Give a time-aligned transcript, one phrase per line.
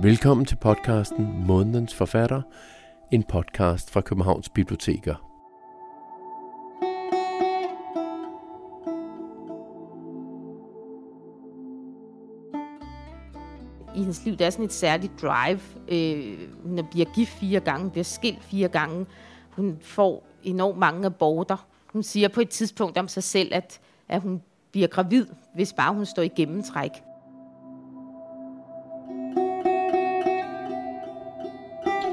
[0.00, 2.42] Velkommen til podcasten Månedens Forfatter,
[3.12, 5.14] en podcast fra Københavns Biblioteker.
[13.94, 15.60] i hendes liv, der er sådan et særligt drive.
[15.88, 19.06] Øh, hun bliver gift fire gange, bliver skilt fire gange.
[19.50, 21.66] Hun får enormt mange aborter.
[21.86, 25.94] Hun siger på et tidspunkt om sig selv, at, at hun bliver gravid, hvis bare
[25.94, 26.90] hun står i gennemtræk.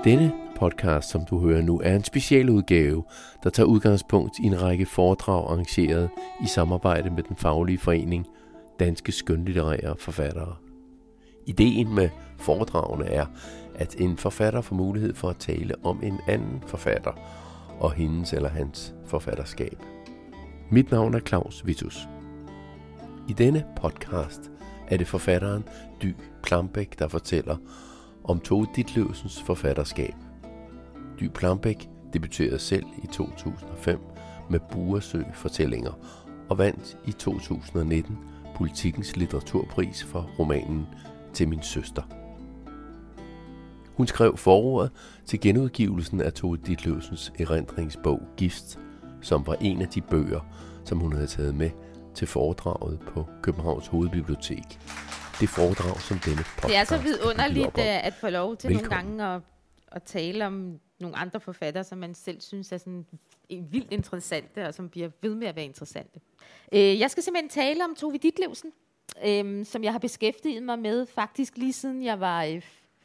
[0.03, 3.03] Denne podcast, som du hører nu, er en specialudgave,
[3.43, 6.09] der tager udgangspunkt i en række foredrag arrangeret
[6.43, 8.27] i samarbejde med den faglige forening
[8.79, 10.55] Danske Skønlitterære Forfattere.
[11.45, 13.25] Ideen med foredragene er,
[13.75, 17.11] at en forfatter får mulighed for at tale om en anden forfatter
[17.79, 19.77] og hendes eller hans forfatterskab.
[20.71, 22.07] Mit navn er Claus Vitus.
[23.29, 24.51] I denne podcast
[24.87, 25.63] er det forfatteren
[26.01, 27.57] Dy Klambæk, der fortæller
[28.23, 30.13] om Tove Ditlevsens forfatterskab.
[31.19, 33.99] Dy Plambæk debuterede selv i 2005
[34.49, 35.91] med Buresø Fortællinger
[36.49, 38.17] og vandt i 2019
[38.55, 40.87] Politikens litteraturpris for romanen
[41.33, 42.01] Til min søster.
[43.97, 44.91] Hun skrev forordet
[45.25, 48.79] til genudgivelsen af Tove Ditlevsens erindringsbog Gift,
[49.21, 50.39] som var en af de bøger,
[50.85, 51.69] som hun havde taget med
[52.15, 54.79] til foredraget på Københavns Hovedbibliotek.
[55.39, 59.05] Det foredrag, som denne podcast Det er så vidunderligt øh, at få lov til Velkommen.
[59.05, 59.41] nogle gange at,
[59.91, 63.05] at tale om nogle andre forfattere, som man selv synes er sådan
[63.49, 66.19] en- vildt interessante, og som bliver ved med at være interessante.
[66.71, 68.71] Øh, jeg skal simpelthen tale om Tove Ditlevsen,
[69.25, 72.61] øh, som jeg har beskæftiget mig med faktisk lige siden jeg var øh,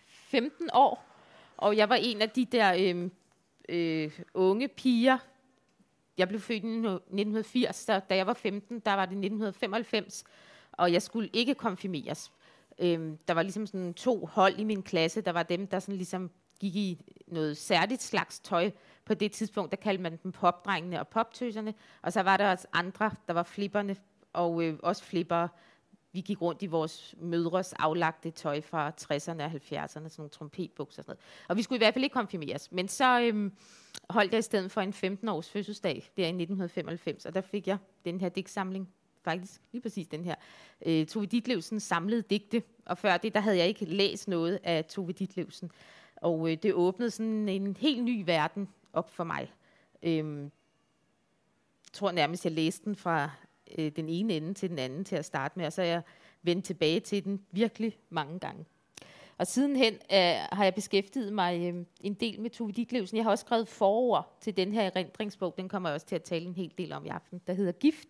[0.08, 1.04] 15 år.
[1.56, 3.10] Og jeg var en af de der øh,
[3.68, 5.18] øh, unge piger.
[6.18, 10.24] Jeg blev født i 1980, så da jeg var 15, der var det 1995,
[10.78, 12.32] og jeg skulle ikke konfirmeres.
[12.78, 15.20] Øhm, der var ligesom sådan to hold i min klasse.
[15.20, 18.70] Der var dem, der sådan ligesom gik i noget særligt slags tøj.
[19.04, 21.74] På det tidspunkt, der kaldte man dem popdrengene og poptøserne.
[22.02, 23.96] Og så var der også andre, der var flipperne,
[24.32, 25.48] og øh, også flippere.
[26.12, 31.00] Vi gik rundt i vores mødres aflagte tøj fra 60'erne og 70'erne, sådan nogle trompetbukser
[31.00, 31.46] og sådan noget.
[31.48, 32.72] Og vi skulle i hvert fald ikke konfirmeres.
[32.72, 33.52] Men så øhm,
[34.10, 37.78] holdt jeg i stedet for en 15-års fødselsdag, der i 1995, og der fik jeg
[38.04, 38.88] den her digtsamling,
[39.30, 40.34] faktisk lige præcis den her,
[40.86, 42.62] øh, Tove Ditlevsens samlede digte.
[42.86, 45.70] Og før det, der havde jeg ikke læst noget af Tove Ditlevsen.
[46.16, 49.52] Og øh, det åbnede sådan en helt ny verden op for mig.
[50.02, 53.30] Øhm, jeg tror nærmest, jeg læste den fra
[53.78, 56.02] øh, den ene ende til den anden til at starte med, og så er jeg
[56.42, 58.64] vendt tilbage til den virkelig mange gange.
[59.38, 63.16] Og sidenhen øh, har jeg beskæftiget mig øh, en del med Tove Ditlevsen.
[63.16, 65.54] Jeg har også skrevet forord til den her erindringsbog.
[65.56, 67.40] Den kommer jeg også til at tale en hel del om i aften.
[67.46, 68.08] Der hedder Gift.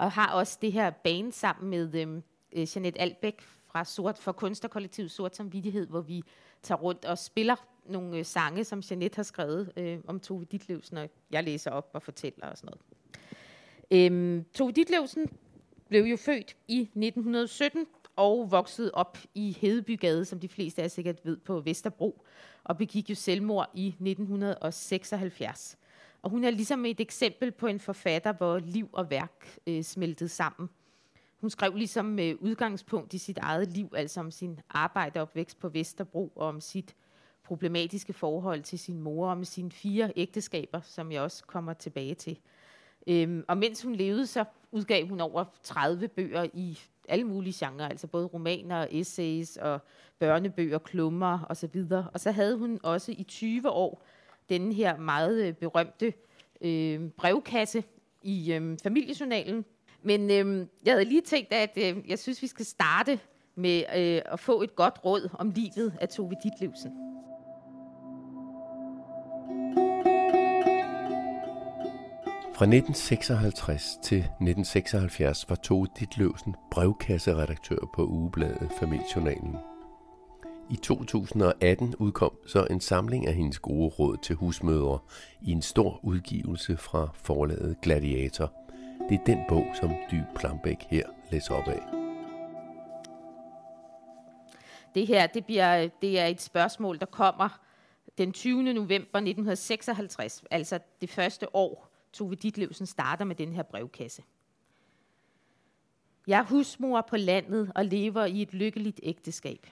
[0.00, 2.22] Og har også det her bane sammen med øhm,
[2.52, 6.22] øh, Jeanette Albæk fra Sort for Kunstnerkollektivet Sort Samvittighed, hvor vi
[6.62, 7.56] tager rundt og spiller
[7.86, 11.90] nogle øh, sange, som Jeanette har skrevet øh, om Tove Ditlevsen, og jeg læser op
[11.92, 12.72] og fortæller og sådan
[13.90, 14.12] noget.
[14.12, 15.26] Øhm, Tove Ditlevsen
[15.88, 20.88] blev jo født i 1917 og voksede op i Hedebygade, som de fleste af jer
[20.88, 22.24] sikkert ved, på Vesterbro,
[22.64, 25.76] og begik jo selvmord i 1976.
[26.22, 30.28] Og hun er ligesom et eksempel på en forfatter, hvor liv og værk øh, smeltede
[30.28, 30.68] sammen.
[31.40, 36.32] Hun skrev ligesom med udgangspunkt i sit eget liv, altså om sin arbejdeopvækst på Vesterbro,
[36.36, 36.94] og om sit
[37.42, 42.14] problematiske forhold til sin mor, og om sine fire ægteskaber, som jeg også kommer tilbage
[42.14, 42.38] til.
[43.06, 46.78] Øhm, og mens hun levede, så udgav hun over 30 bøger i
[47.08, 49.80] alle mulige genrer, altså både romaner, essays og
[50.18, 51.84] børnebøger, klummer osv.
[52.14, 54.02] Og så havde hun også i 20 år
[54.50, 56.12] denne her meget øh, berømte
[56.60, 57.84] øh, brevkasse
[58.22, 59.64] i øh, familiejournalen.
[60.02, 63.20] Men øh, jeg havde lige tænkt, at øh, jeg synes, vi skal starte
[63.54, 66.90] med øh, at få et godt råd om livet af Tove Ditlevsen.
[72.54, 79.69] Fra 1956 til 1976 var Tove Ditlevsen brevkasseredaktør på ugebladet Familiejournalen.
[80.70, 84.98] I 2018 udkom så en samling af hendes gode råd til husmødre
[85.42, 88.52] i en stor udgivelse fra forlaget Gladiator.
[89.08, 91.82] Det er den bog, som Dyb Plambæk her læser op af.
[94.94, 97.60] Det her det bliver, det er et spørgsmål, der kommer
[98.18, 98.62] den 20.
[98.62, 104.22] november 1956, altså det første år, Tove Ditlevsen starter med den her brevkasse.
[106.26, 109.66] Jeg er husmor på landet og lever i et lykkeligt ægteskab.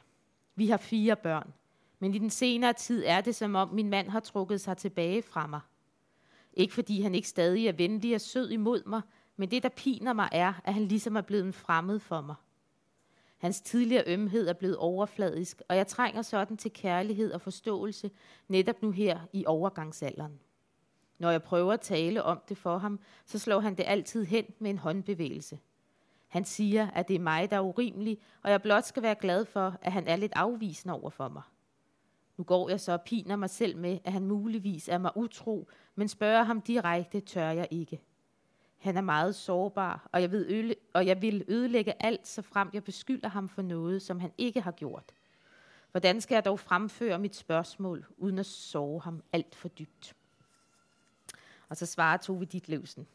[0.58, 1.54] Vi har fire børn,
[1.98, 5.22] men i den senere tid er det som om min mand har trukket sig tilbage
[5.22, 5.60] fra mig.
[6.54, 9.02] Ikke fordi han ikke stadig er venlig og sød imod mig,
[9.36, 12.34] men det der piner mig er, at han ligesom er blevet en fremmed for mig.
[13.36, 18.10] Hans tidligere ømhed er blevet overfladisk, og jeg trænger sådan til kærlighed og forståelse
[18.48, 20.40] netop nu her i overgangsalderen.
[21.18, 24.44] Når jeg prøver at tale om det for ham, så slår han det altid hen
[24.58, 25.58] med en håndbevægelse.
[26.28, 29.44] Han siger, at det er mig, der er urimelig, og jeg blot skal være glad
[29.44, 31.42] for, at han er lidt afvisende over for mig.
[32.36, 35.68] Nu går jeg så og piner mig selv med, at han muligvis er mig utro,
[35.94, 38.00] men spørger ham direkte, tør jeg ikke.
[38.78, 42.70] Han er meget sårbar, og jeg, ved øle, og jeg vil ødelægge alt, så frem
[42.72, 45.12] jeg beskylder ham for noget, som han ikke har gjort.
[45.90, 50.16] Hvordan skal jeg dog fremføre mit spørgsmål, uden at sove ham alt for dybt?
[51.68, 53.06] Og så svarer Tove Ditlevsen.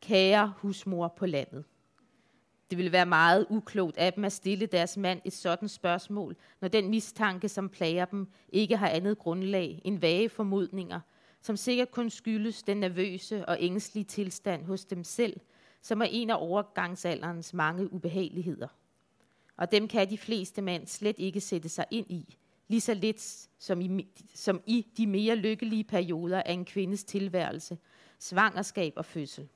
[0.00, 1.64] Kære husmor på landet.
[2.70, 6.68] Det ville være meget uklogt af dem at stille deres mand et sådan spørgsmål, når
[6.68, 11.00] den mistanke, som plager dem, ikke har andet grundlag end vage formodninger,
[11.40, 15.40] som sikkert kun skyldes den nervøse og ængstlige tilstand hos dem selv,
[15.82, 18.68] som er en af overgangsalderens mange ubehageligheder.
[19.56, 22.36] Og dem kan de fleste mænd slet ikke sætte sig ind i,
[22.68, 27.78] lige så lidt som i, som i de mere lykkelige perioder af en kvindes tilværelse,
[28.18, 29.48] svangerskab og fødsel.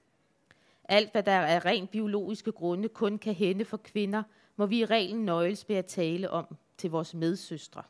[0.91, 4.23] Alt, hvad der er rent biologiske grunde kun kan hende for kvinder,
[4.57, 7.83] må vi i reglen nøjes ved at tale om til vores medsøstre.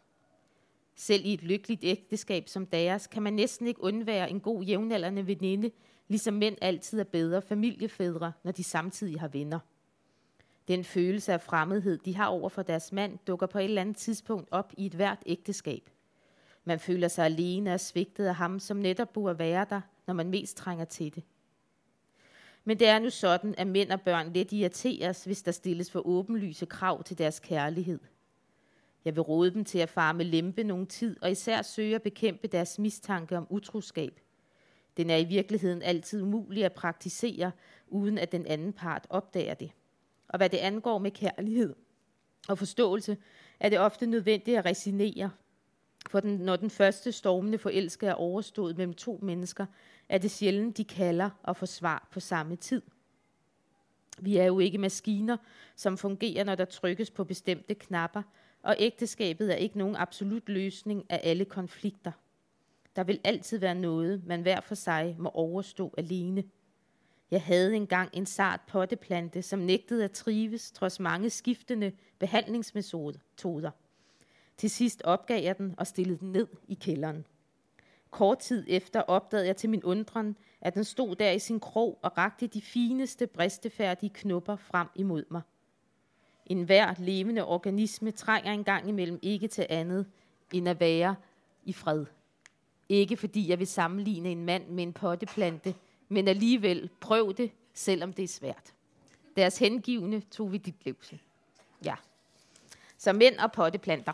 [0.94, 5.26] Selv i et lykkeligt ægteskab som deres, kan man næsten ikke undvære en god jævnaldrende
[5.26, 5.70] veninde,
[6.08, 9.58] ligesom mænd altid er bedre familiefædre, når de samtidig har venner.
[10.69, 13.97] Den følelse af fremmedhed, de har over for deres mand, dukker på et eller andet
[13.97, 15.91] tidspunkt op i et hvert ægteskab.
[16.64, 20.31] Man føler sig alene og svigtet af ham, som netop burde være der, når man
[20.31, 21.23] mest trænger til det.
[22.64, 26.06] Men det er nu sådan, at mænd og børn lidt irriteres, hvis der stilles for
[26.06, 27.98] åbenlyse krav til deres kærlighed.
[29.04, 32.02] Jeg vil råde dem til at fare med lempe nogen tid, og især søge at
[32.02, 34.20] bekæmpe deres mistanke om utroskab.
[34.96, 37.52] Den er i virkeligheden altid umulig at praktisere,
[37.88, 39.70] uden at den anden part opdager det.
[40.28, 41.74] Og hvad det angår med kærlighed
[42.48, 43.16] og forståelse,
[43.60, 45.30] er det ofte nødvendigt at resignere.
[46.10, 49.66] For den, når den første stormende forelske er overstået mellem to mennesker,
[50.10, 52.82] er det sjældent, de kalder og får svar på samme tid.
[54.18, 55.36] Vi er jo ikke maskiner,
[55.76, 58.22] som fungerer, når der trykkes på bestemte knapper,
[58.62, 62.12] og ægteskabet er ikke nogen absolut løsning af alle konflikter.
[62.96, 66.44] Der vil altid være noget, man hver for sig må overstå alene.
[67.30, 73.70] Jeg havde engang en sart potteplante, som nægtede at trives trods mange skiftende behandlingsmetoder.
[74.56, 77.24] Til sidst opgav jeg den og stillede den ned i kælderen.
[78.10, 81.98] Kort tid efter opdagede jeg til min undren, at den stod der i sin krog
[82.02, 85.42] og rakte de fineste bristefærdige knopper frem imod mig.
[86.46, 90.06] En hver levende organisme trænger engang imellem ikke til andet
[90.52, 91.16] end at være
[91.64, 92.06] i fred.
[92.88, 95.74] Ikke fordi jeg vil sammenligne en mand med en potteplante,
[96.08, 98.74] men alligevel prøv det, selvom det er svært.
[99.36, 101.18] Deres hengivne tog vi dit livse.
[101.84, 101.94] Ja.
[102.98, 104.12] Så mænd og potteplanter.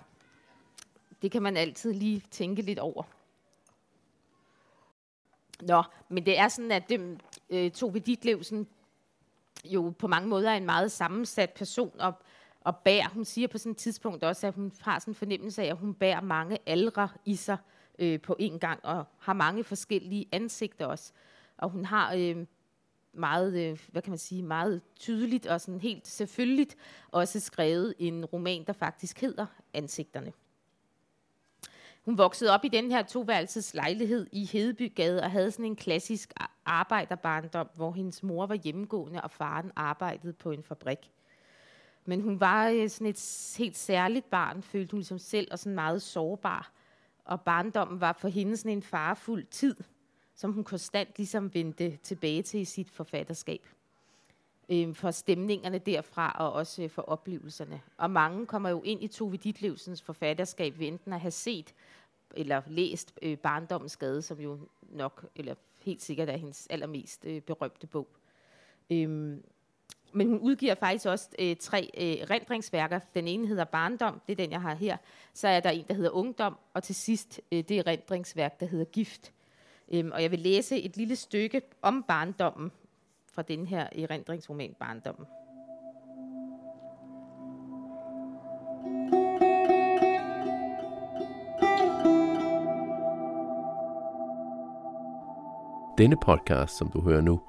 [1.22, 3.02] Det kan man altid lige tænke lidt over.
[5.62, 7.20] Nå, men det er sådan, at det,
[7.50, 8.66] øh, Tove Ditlevsen
[9.64, 12.12] jo på mange måder er en meget sammensat person, og,
[12.60, 15.62] og bærer, hun siger på sådan et tidspunkt også, at hun har sådan en fornemmelse
[15.62, 17.56] af, at hun bærer mange aldre i sig
[17.98, 21.12] øh, på en gang, og har mange forskellige ansigter også.
[21.58, 22.46] Og hun har øh,
[23.12, 26.76] meget, øh, hvad kan man sige, meget tydeligt og sådan helt selvfølgeligt
[27.08, 30.32] også skrevet en roman, der faktisk hedder Ansigterne.
[32.06, 36.32] Hun voksede op i den her toværelses lejlighed i Hedebygade og havde sådan en klassisk
[36.64, 41.10] arbejderbarndom, hvor hendes mor var hjemmegående og faren arbejdede på en fabrik.
[42.04, 45.74] Men hun var øh, sådan et helt særligt barn, følte hun ligesom selv, og sådan
[45.74, 46.72] meget sårbar.
[47.24, 49.76] Og barndommen var for hende sådan en farefuld tid,
[50.34, 53.66] som hun konstant ligesom vendte tilbage til i sit forfatterskab.
[54.68, 57.80] Øh, for stemningerne derfra, og også øh, for oplevelserne.
[57.96, 61.74] Og mange kommer jo ind i Tove Ditlevsens forfatterskab ved enten at have set
[62.34, 67.40] eller læst øh, Barndommens Skade, som jo nok, eller helt sikkert er hendes allermest øh,
[67.40, 68.08] berømte bog.
[68.90, 69.44] Øhm,
[70.12, 73.00] men hun udgiver faktisk også øh, tre øh, rendringsværker.
[73.14, 74.96] Den ene hedder Barndom, det er den, jeg har her.
[75.34, 78.66] Så er der en, der hedder Ungdom, og til sidst øh, det er rendringsværk, der
[78.66, 79.32] hedder Gift.
[79.92, 82.72] Øhm, og jeg vil læse et lille stykke om barndommen
[83.36, 85.26] fra den her erindringsroman Barndommen.
[95.98, 97.40] Denne podcast, som du hører nu,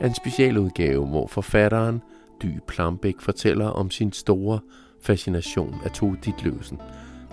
[0.00, 2.02] er en specialudgave, hvor forfatteren
[2.42, 4.60] Dy Plambæk fortæller om sin store
[5.02, 6.80] fascination af Tove Ditlevsen.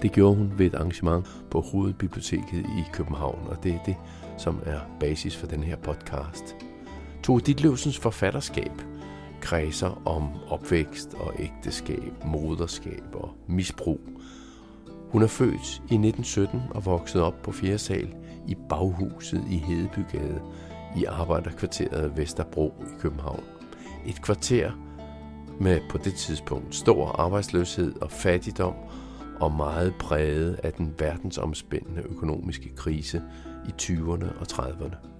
[0.02, 3.96] Det gjorde hun ved et arrangement på Hovedbiblioteket i København, og det er det,
[4.38, 6.71] som er basis for den her podcast.
[7.24, 8.72] Tove Ditlevsens forfatterskab
[9.42, 14.00] kredser om opvækst og ægteskab, moderskab og misbrug.
[15.10, 17.78] Hun er født i 1917 og vokset op på 4.
[17.78, 18.16] sal
[18.48, 20.42] i baghuset i Hedebygade
[20.98, 23.44] i arbejderkvarteret Vesterbro i København.
[24.06, 24.72] Et kvarter
[25.60, 28.76] med på det tidspunkt stor arbejdsløshed og fattigdom
[29.40, 33.22] og meget præget af den verdensomspændende økonomiske krise
[33.68, 35.11] i 20'erne og 30'erne.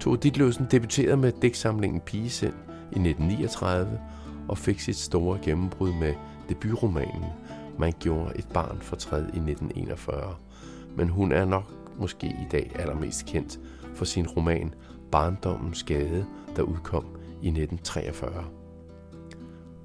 [0.00, 4.00] Tove Ditlevsen debuterede med digtsamlingen Pigesind i 1939
[4.48, 6.14] og fik sit store gennembrud med
[6.48, 7.24] debutromanen
[7.78, 10.36] Man gjorde et barn fortræd i 1941.
[10.96, 13.58] Men hun er nok måske i dag allermest kendt
[13.94, 14.74] for sin roman
[15.12, 16.26] Barndommens Gade,
[16.56, 17.04] der udkom
[17.42, 18.44] i 1943.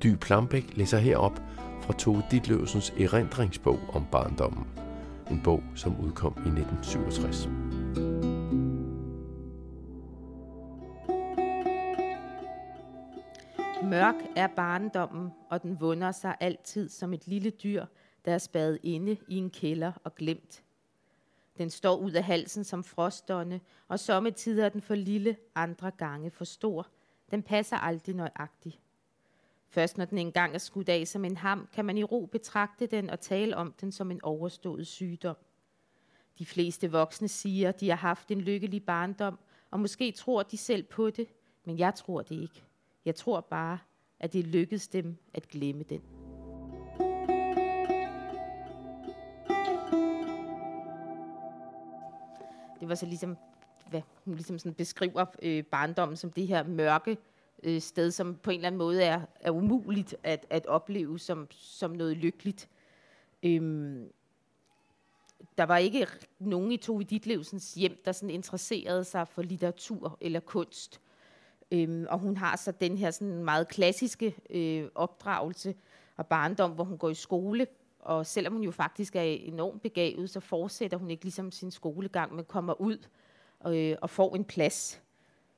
[0.03, 1.41] Dy Plambæk læser herop
[1.81, 4.65] fra Tove Ditlevsens erindringsbog om barndommen.
[5.31, 7.49] En bog, som udkom i 1967.
[13.83, 17.85] Mørk er barndommen, og den vunder sig altid som et lille dyr,
[18.25, 20.63] der er spadet inde i en kælder og glemt.
[21.57, 26.31] Den står ud af halsen som frostånde, og sommetider er den for lille, andre gange
[26.31, 26.87] for stor.
[27.31, 28.79] Den passer aldrig nøjagtigt.
[29.69, 32.87] Først når den engang er skudt af som en ham, kan man i ro betragte
[32.87, 35.37] den og tale om den som en overstået sygdom.
[36.39, 39.39] De fleste voksne siger, at de har haft en lykkelig barndom,
[39.71, 41.27] og måske tror de selv på det,
[41.65, 42.63] men jeg tror det ikke.
[43.05, 43.79] Jeg tror bare,
[44.19, 46.01] at det lykkedes dem at glemme den.
[52.79, 53.37] Det var så ligesom,
[53.89, 57.17] hvad hun ligesom sådan beskriver øh, barndommen som det her mørke
[57.63, 61.47] øh, sted, som på en eller anden måde er, er umuligt at, at opleve som,
[61.51, 62.69] som noget lykkeligt.
[63.43, 64.11] Øhm,
[65.57, 66.07] der var ikke
[66.39, 71.01] nogen i Tove Ditlevsens hjem, der sådan interesserede sig for litteratur eller kunst.
[71.71, 75.75] Øhm, og hun har så den her sådan meget klassiske øh, opdragelse
[76.17, 77.67] og barndom, hvor hun går i skole,
[77.99, 82.35] og selvom hun jo faktisk er enormt begavet, så fortsætter hun ikke ligesom sin skolegang,
[82.35, 82.97] men kommer ud
[83.67, 85.01] øh, og får en plads.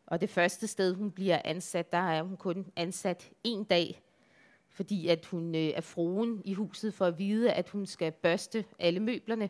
[0.08, 4.02] Og det første sted, hun bliver ansat, der er hun kun ansat en dag,
[4.70, 8.66] fordi at hun øh, er fruen i huset for at vide, at hun skal børste
[8.80, 9.50] alle møblerne.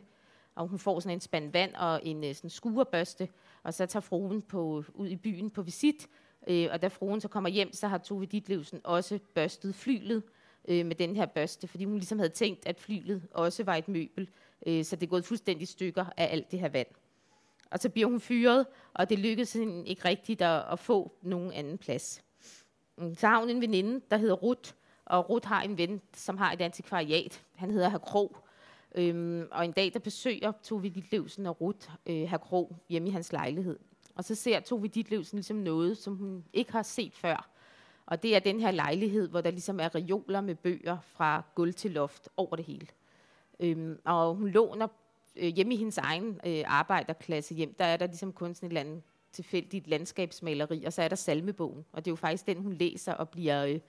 [0.54, 3.28] Og hun får sådan en spand vand og en øh, sådan skurebørste,
[3.62, 6.08] og så tager fruen på, ud i byen på visit,
[6.46, 10.22] Øh, og da fruen så kommer hjem, så har Tove Ditlevsen også børstet flylet
[10.68, 13.88] øh, med den her børste, fordi hun ligesom havde tænkt, at flylet også var et
[13.88, 14.28] møbel,
[14.66, 16.86] øh, så det er gået fuldstændig stykker af alt det her vand.
[17.70, 21.52] Og så bliver hun fyret, og det lykkedes hende ikke rigtigt at, at få nogen
[21.52, 22.22] anden plads.
[22.98, 24.72] Mm, så har hun en veninde, der hedder Ruth,
[25.04, 27.44] og Ruth har en ven, som har et antikvariat.
[27.54, 28.36] Han hedder Herr Krog.
[28.94, 33.12] Øhm, og en dag, der besøger Tove Ditlevsen og Ruth øh, Herr Krog hjemme i
[33.12, 33.78] hans lejlighed.
[34.16, 37.50] Og så ser Tove Ditlevsen ligesom noget, som hun ikke har set før.
[38.06, 41.74] Og det er den her lejlighed, hvor der ligesom er reoler med bøger fra gulv
[41.74, 42.86] til loft over det hele.
[43.60, 44.88] Øhm, og hun låner
[45.36, 48.70] øh, hjemme i hendes egen øh, arbejderklasse hjem, der er der ligesom kun sådan et
[48.70, 51.84] eller andet tilfældigt landskabsmaleri, og så er der salmebogen.
[51.92, 53.80] Og det er jo faktisk den, hun læser og bliver, øh,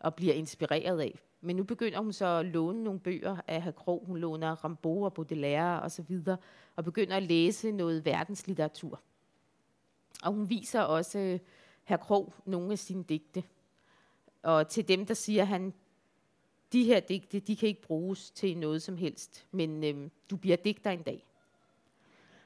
[0.00, 1.18] og bliver inspireret af.
[1.40, 4.04] Men nu begynder hun så at låne nogle bøger af Herr Krog.
[4.06, 6.36] Hun låner Rambo og Baudelaire og så videre,
[6.76, 9.00] og begynder at læse noget verdenslitteratur.
[10.22, 11.38] Og hun viser også øh,
[11.84, 13.44] herr Krog nogle af sine digte.
[14.42, 15.74] Og til dem, der siger han,
[16.72, 20.56] de her digte, de kan ikke bruges til noget som helst, men øh, du bliver
[20.56, 21.26] digter en dag.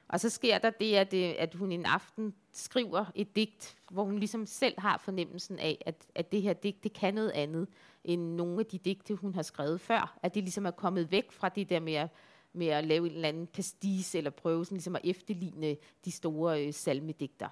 [0.08, 4.04] Og så sker der det, at, øh, at hun en aften skriver et digt, hvor
[4.04, 7.68] hun ligesom selv har fornemmelsen af, at, at det her digt, det kan noget andet
[8.04, 10.18] end nogle af de digte, hun har skrevet før.
[10.22, 12.08] At det ligesom er kommet væk fra det der med at,
[12.52, 16.66] med at lave en eller anden pastis, eller prøve sådan ligesom at efterligne de store
[16.66, 17.48] øh, salmedigter.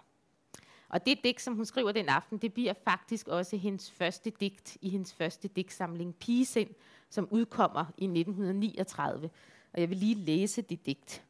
[0.89, 4.77] Og det digt, som hun skriver den aften, det bliver faktisk også hendes første digt
[4.81, 6.71] i hendes første digtsamling Pigesind,
[7.11, 9.31] som udkommer i 1939.
[9.73, 11.25] Og jeg vil lige læse det digt.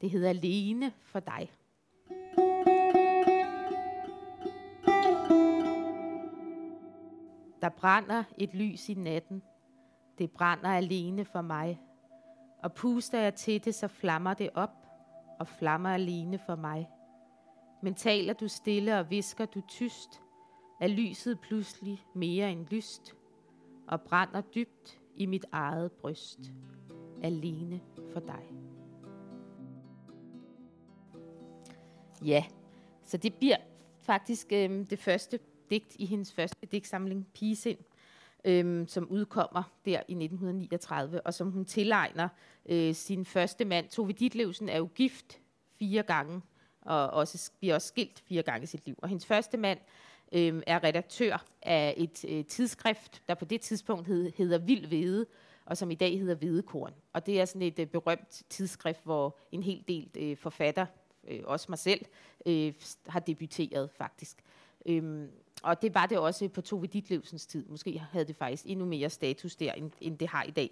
[0.00, 1.50] Det hedder Alene for dig.
[7.62, 9.42] Der brænder et lys i natten.
[10.18, 11.80] Det brænder alene for mig.
[12.62, 14.86] Og puster jeg til det, så flammer det op
[15.38, 16.88] og flammer alene for mig.
[17.82, 20.22] Men taler du stille og visker du tyst,
[20.80, 23.16] er lyset pludselig mere end lyst,
[23.88, 26.40] og brænder dybt i mit eget bryst,
[27.22, 27.80] alene
[28.12, 28.52] for dig.
[32.24, 32.44] Ja,
[33.04, 33.56] så det bliver
[34.00, 35.38] faktisk øh, det første
[35.70, 37.78] digt i hendes første digtsamling, Pigesind,
[38.44, 42.28] øh, som udkommer der i 1939, og som hun tilegner
[42.68, 43.88] øh, sin første mand.
[43.88, 45.40] Tove Ditlevsen er jo gift
[45.78, 46.40] fire gange,
[46.86, 48.94] og også, bliver også skilt fire gange i sit liv.
[49.02, 49.78] Og hendes første mand
[50.32, 55.26] øh, er redaktør af et øh, tidsskrift, der på det tidspunkt hed, hedder Vild Hvede,
[55.66, 56.94] og som i dag hedder Hvedekorn.
[57.12, 60.86] Og det er sådan et øh, berømt tidsskrift, hvor en hel del øh, forfatter,
[61.28, 62.04] øh, også mig selv,
[62.46, 62.72] øh,
[63.06, 64.36] har debuteret faktisk.
[64.86, 65.30] Øhm,
[65.62, 67.66] og det var det også på Tove Ditlevsens tid.
[67.68, 70.70] Måske havde det faktisk endnu mere status der, end, end det har i dag.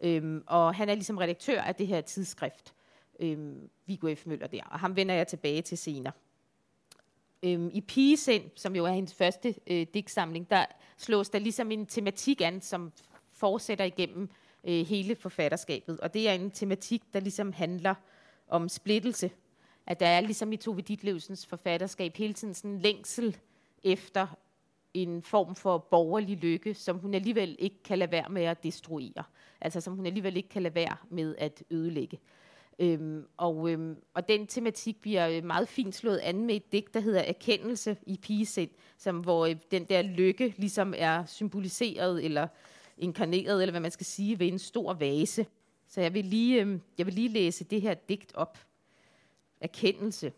[0.00, 2.74] Øhm, og han er ligesom redaktør af det her tidsskrift,
[3.20, 4.26] øhm, Viggo F.
[4.26, 4.62] Møller der.
[4.64, 6.12] Og ham vender jeg tilbage til senere.
[7.42, 10.64] Øhm, I Pigesind, som jo er hendes første øh, digtsamling, der
[10.96, 12.92] slås der ligesom en tematik an, som
[13.32, 14.28] fortsætter igennem
[14.64, 16.00] øh, hele forfatterskabet.
[16.00, 17.94] Og det er en tematik, der ligesom handler
[18.48, 19.30] om splittelse.
[19.86, 23.36] At der er ligesom i Tove Ditlevsens forfatterskab hele tiden sådan en længsel
[23.84, 24.26] efter
[24.94, 29.24] en form for borgerlig lykke, som hun alligevel ikke kan lade være med at destruere.
[29.60, 32.18] Altså som hun alligevel ikke kan lade være med at ødelægge.
[32.78, 36.94] Øhm, og, øhm, og den tematik bliver øh, meget fint slået an med et digt,
[36.94, 42.48] der hedder Erkendelse i pigesind, som, hvor øh, den der lykke ligesom er symboliseret eller
[42.98, 45.46] inkarneret, eller hvad man skal sige, ved en stor vase.
[45.88, 48.58] Så jeg vil lige, øhm, jeg vil lige læse det her digt op.
[49.60, 50.32] Erkendelse.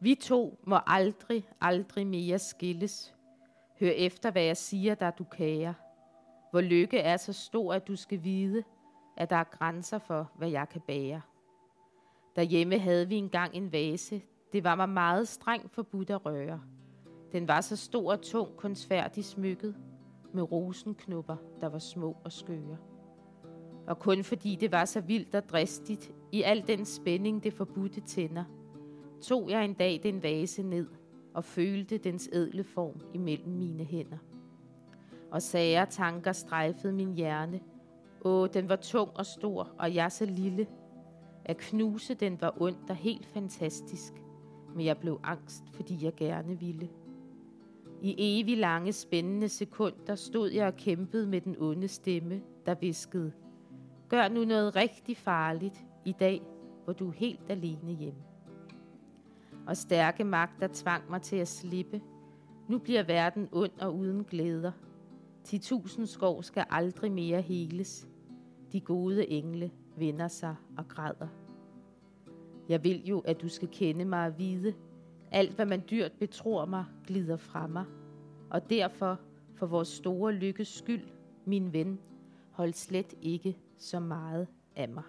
[0.00, 3.14] Vi to må aldrig, aldrig mere skilles.
[3.80, 5.74] Hør efter, hvad jeg siger dig, du kære.
[6.50, 8.64] Hvor lykke er så stor, at du skal vide,
[9.18, 11.20] at der er grænser for, hvad jeg kan bære.
[12.36, 14.22] Derhjemme havde vi engang en vase.
[14.52, 16.60] Det var mig meget strengt forbudt at røre.
[17.32, 19.76] Den var så stor og tung, kunstfærdig smykket,
[20.32, 22.76] med rosenknupper, der var små og skøre.
[23.86, 28.00] Og kun fordi det var så vildt og dristigt, i al den spænding det forbudte
[28.00, 28.44] tænder,
[29.22, 30.86] tog jeg en dag den vase ned
[31.34, 34.18] og følte dens edle form imellem mine hænder.
[35.30, 37.60] Og sager tanker strejfede min hjerne.
[38.24, 40.66] Åh, den var tung og stor, og jeg så lille.
[41.44, 44.12] At knuse den var ondt og helt fantastisk,
[44.74, 46.88] men jeg blev angst, fordi jeg gerne ville.
[48.02, 53.32] I evig lange spændende sekunder stod jeg og kæmpede med den onde stemme, der viskede,
[54.08, 56.42] Gør nu noget rigtig farligt i dag,
[56.84, 58.20] hvor du er helt alene hjemme
[59.68, 62.00] og stærke magter tvang mig til at slippe.
[62.68, 64.72] Nu bliver verden ond og uden glæder.
[65.48, 68.07] 10.000 skov skal aldrig mere heles.
[68.72, 71.28] De gode engle vender sig og græder.
[72.68, 74.74] Jeg vil jo, at du skal kende mig og vide.
[75.30, 77.84] Alt, hvad man dyrt betror mig, glider fra mig.
[78.50, 79.20] Og derfor,
[79.54, 81.08] for vores store lykkes skyld,
[81.44, 81.98] min ven,
[82.50, 85.04] hold slet ikke så meget af mig.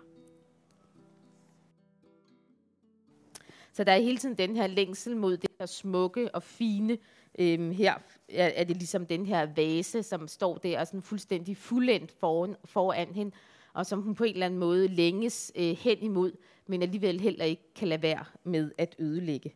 [3.80, 6.98] Så der er hele tiden den her længsel mod det her smukke og fine.
[7.40, 7.94] Øhm, her
[8.30, 12.56] er, er det ligesom den her vase, som står der og sådan fuldstændig fuldendt foran,
[12.66, 13.36] foran hende,
[13.74, 16.32] og som hun på en eller anden måde længes øh, hen imod,
[16.68, 19.54] men alligevel heller ikke kan lade være med at ødelægge.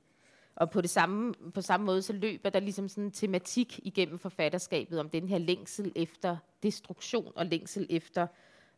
[0.56, 4.20] Og på, det samme, på samme måde så løber der ligesom sådan en tematik igennem
[4.20, 8.28] forfatterskabet om den her længsel efter destruktion og længsel efter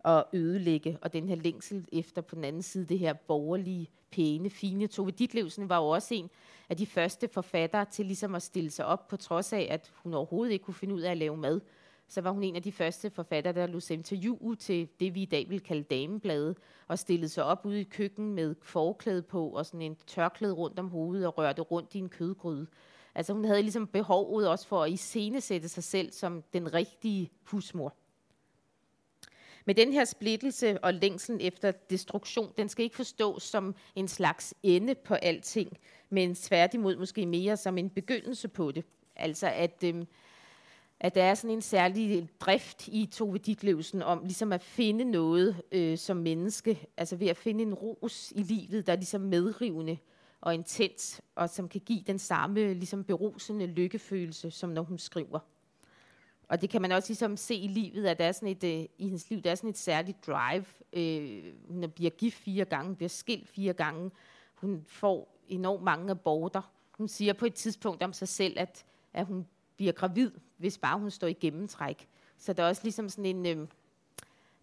[0.06, 4.50] at ødelægge, og den her længsel efter på den anden side det her borgerlige, pæne,
[4.50, 4.88] fine.
[4.88, 6.30] Tove Ditlevsen var jo også en
[6.70, 10.14] af de første forfattere til ligesom at stille sig op, på trods af, at hun
[10.14, 11.62] overhovedet ikke kunne finde ud af at lave mad.
[12.08, 15.26] Så var hun en af de første forfattere, der lå interview til det, vi i
[15.26, 19.66] dag vil kalde damebladet, og stillede sig op ude i køkken med forklæde på og
[19.66, 22.68] sådan en tørklæde rundt om hovedet og rørte rundt i en kødgryde.
[23.16, 27.94] Altså hun havde ligesom behovet også for at iscenesætte sig selv som den rigtige husmor.
[29.66, 34.54] Men den her splittelse og længslen efter destruktion, den skal ikke forstås som en slags
[34.64, 35.78] ende på alting,
[36.10, 38.86] men tværtimod måske mere som en begyndelse på det.
[39.16, 40.08] Altså at, øhm,
[41.00, 45.62] at der er sådan en særlig drift i Tove Ditlevsen om ligesom at finde noget
[45.72, 49.98] øh, som menneske, altså ved at finde en ros i livet, der er ligesom medrivende
[50.42, 55.40] og intens, og som kan give den samme ligesom berusende lykkefølelse, som når hun skriver.
[56.48, 58.86] Og det kan man også ligesom se i livet, at der er sådan et, øh,
[58.98, 60.66] i hendes liv, der er sådan et særligt drive.
[60.94, 64.12] Øh, hun bliver gift fire gange, bliver skilt fire gange.
[64.56, 66.72] Hun får enormt mange aborter.
[66.92, 71.00] Hun siger på et tidspunkt om sig selv, at, at hun bliver gravid, hvis bare
[71.00, 72.08] hun står i gennemtræk.
[72.38, 73.46] Så der er også ligesom sådan en...
[73.46, 73.68] Øh,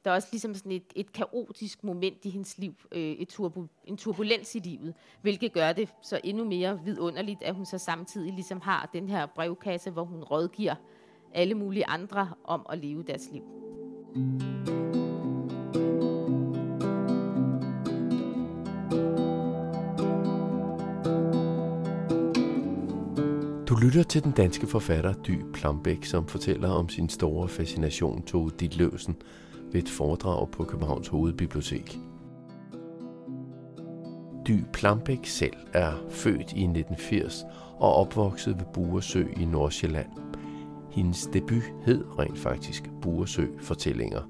[0.04, 3.66] der er også ligesom sådan et, et kaotisk moment i hendes liv, øh, et turbo,
[3.84, 8.32] en turbulens i livet, hvilket gør det så endnu mere vidunderligt, at hun så samtidig
[8.32, 10.74] ligesom har den her brevkasse, hvor hun rådgiver
[11.34, 13.42] alle mulige andre om at leve deres liv.
[23.68, 28.50] Du lytter til den danske forfatter Dy Plambæk, som fortæller om sin store fascination Tove
[28.60, 29.16] Ditlevsen
[29.72, 31.98] ved et foredrag på Københavns Hovedbibliotek.
[34.46, 37.44] Dy Plambæk selv er født i 1980
[37.78, 40.31] og opvokset ved Buresø i Nordsjælland.
[40.92, 44.20] Hendes debut hed rent faktisk Buresø Fortællinger.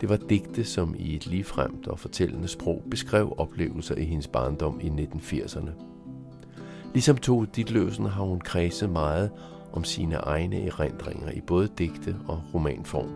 [0.00, 4.80] Det var digte, som i et ligefremt og fortællende sprog beskrev oplevelser i hendes barndom
[4.80, 5.70] i 1980'erne.
[6.92, 9.30] Ligesom Tove Ditløsen har hun kredset meget
[9.72, 13.10] om sine egne erindringer i både digte og romanform.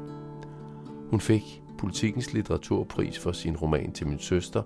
[1.11, 4.63] Hun fik Politikens litteraturpris for sin roman til min søster,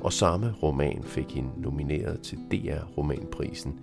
[0.00, 3.80] og samme roman fik hende nomineret til DR Romanprisen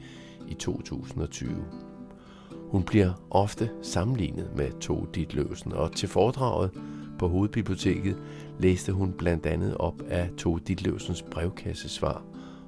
[0.47, 1.84] i 2020.
[2.75, 6.71] Hun bliver ofte sammenlignet med To Ditløsen, og til foredraget
[7.19, 8.21] på Hovedbiblioteket
[8.59, 12.23] læste hun blandt andet op af To Ditløsens brevkassesvar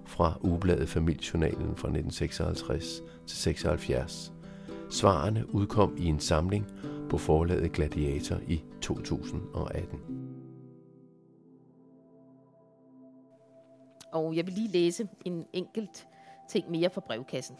[0.05, 4.33] fra ugebladet Familiejournalen fra 1956 til 76.
[4.89, 6.65] Svarene udkom i en samling
[7.09, 9.99] på forlaget Gladiator i 2018.
[14.13, 16.07] Og jeg vil lige læse en enkelt
[16.49, 17.55] ting mere fra brevkassen.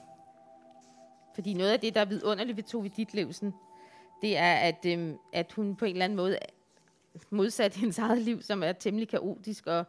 [1.38, 3.54] Fordi noget af det, der er vidunderligt ved Tove Ditlevsen,
[4.21, 6.38] det er, at, øhm, at hun på en eller anden måde
[7.30, 9.86] modsat hendes eget liv, som er temmelig kaotisk, og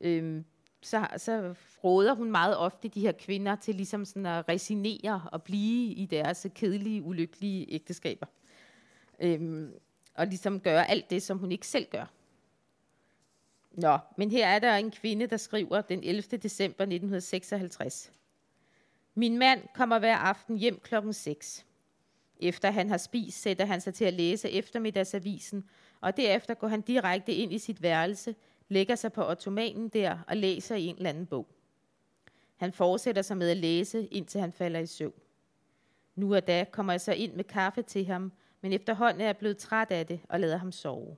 [0.00, 0.44] øhm,
[0.80, 5.42] så, så råder hun meget ofte de her kvinder til ligesom sådan at resignere og
[5.42, 8.26] blive i deres kedelige, ulykkelige ægteskaber.
[9.20, 9.72] Øhm,
[10.14, 12.12] og ligesom gøre alt det, som hun ikke selv gør.
[13.72, 16.22] Nå, men her er der en kvinde, der skriver den 11.
[16.22, 18.12] december 1956.
[19.14, 21.66] Min mand kommer hver aften hjem klokken 6.
[22.40, 25.68] Efter han har spist, sætter han sig til at læse eftermiddagsavisen,
[26.00, 28.34] og derefter går han direkte ind i sit værelse,
[28.68, 31.46] lægger sig på ottomanen der og læser i en eller anden bog.
[32.56, 35.20] Han fortsætter sig med at læse, indtil han falder i søvn.
[36.14, 39.36] Nu og da kommer jeg så ind med kaffe til ham, men efterhånden er jeg
[39.36, 41.16] blevet træt af det og lader ham sove.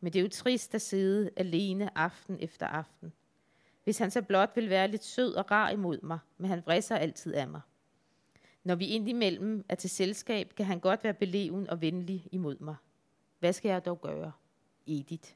[0.00, 3.12] Men det er jo trist at sidde alene aften efter aften.
[3.84, 6.96] Hvis han så blot vil være lidt sød og rar imod mig, men han vrisser
[6.96, 7.60] altid af mig.
[8.64, 12.76] Når vi indimellem er til selskab, kan han godt være beleven og venlig imod mig.
[13.38, 14.32] Hvad skal jeg dog gøre?
[14.86, 15.30] Edith.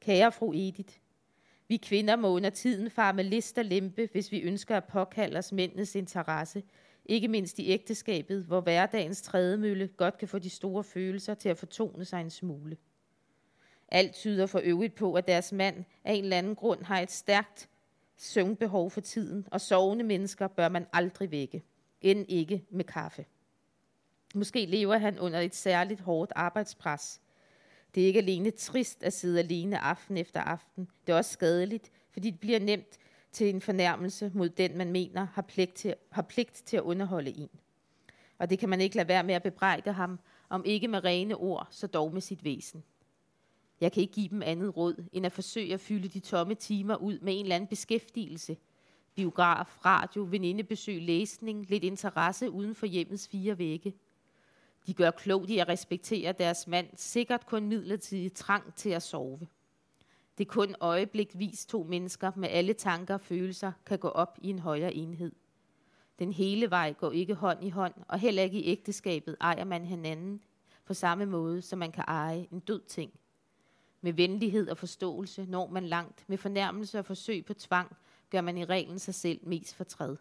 [0.00, 0.94] Kære fru Edith,
[1.68, 5.38] vi kvinder må under tiden far med list og lempe, hvis vi ønsker at påkalde
[5.38, 6.62] os mændenes interesse,
[7.04, 11.58] ikke mindst i ægteskabet, hvor hverdagens trædemølle godt kan få de store følelser til at
[11.58, 12.76] fortone sig en smule.
[13.88, 17.10] Alt tyder for øvrigt på, at deres mand af en eller anden grund har et
[17.10, 17.68] stærkt
[18.16, 21.62] søvnbehov for tiden, og sovende mennesker bør man aldrig vække,
[22.00, 23.24] end ikke med kaffe.
[24.34, 27.20] Måske lever han under et særligt hårdt arbejdspres.
[27.94, 30.88] Det er ikke alene trist at sidde alene aften efter aften.
[31.06, 32.98] Det er også skadeligt, fordi det bliver nemt
[33.32, 37.30] til en fornærmelse mod den, man mener har pligt til, har pligt til at underholde
[37.38, 37.50] en.
[38.38, 40.18] Og det kan man ikke lade være med at bebrejde ham,
[40.48, 42.84] om ikke med rene ord, så dog med sit væsen.
[43.80, 46.96] Jeg kan ikke give dem andet råd, end at forsøge at fylde de tomme timer
[46.96, 48.56] ud med en eller anden beskæftigelse.
[49.14, 53.94] Biograf, radio, venindebesøg, læsning, lidt interesse uden for hjemmets fire vægge.
[54.86, 59.46] De gør klogt i at respektere deres mand, sikkert kun midlertidig trang til at sove.
[60.38, 64.50] Det er kun øjeblikvis to mennesker med alle tanker og følelser kan gå op i
[64.50, 65.32] en højere enhed.
[66.18, 69.84] Den hele vej går ikke hånd i hånd, og heller ikke i ægteskabet ejer man
[69.84, 70.42] hinanden
[70.84, 73.12] på samme måde, som man kan eje en død ting.
[74.00, 76.24] Med venlighed og forståelse når man langt.
[76.28, 77.96] Med fornærmelse og forsøg på tvang
[78.30, 80.16] gør man i reglen sig selv mest fortræd.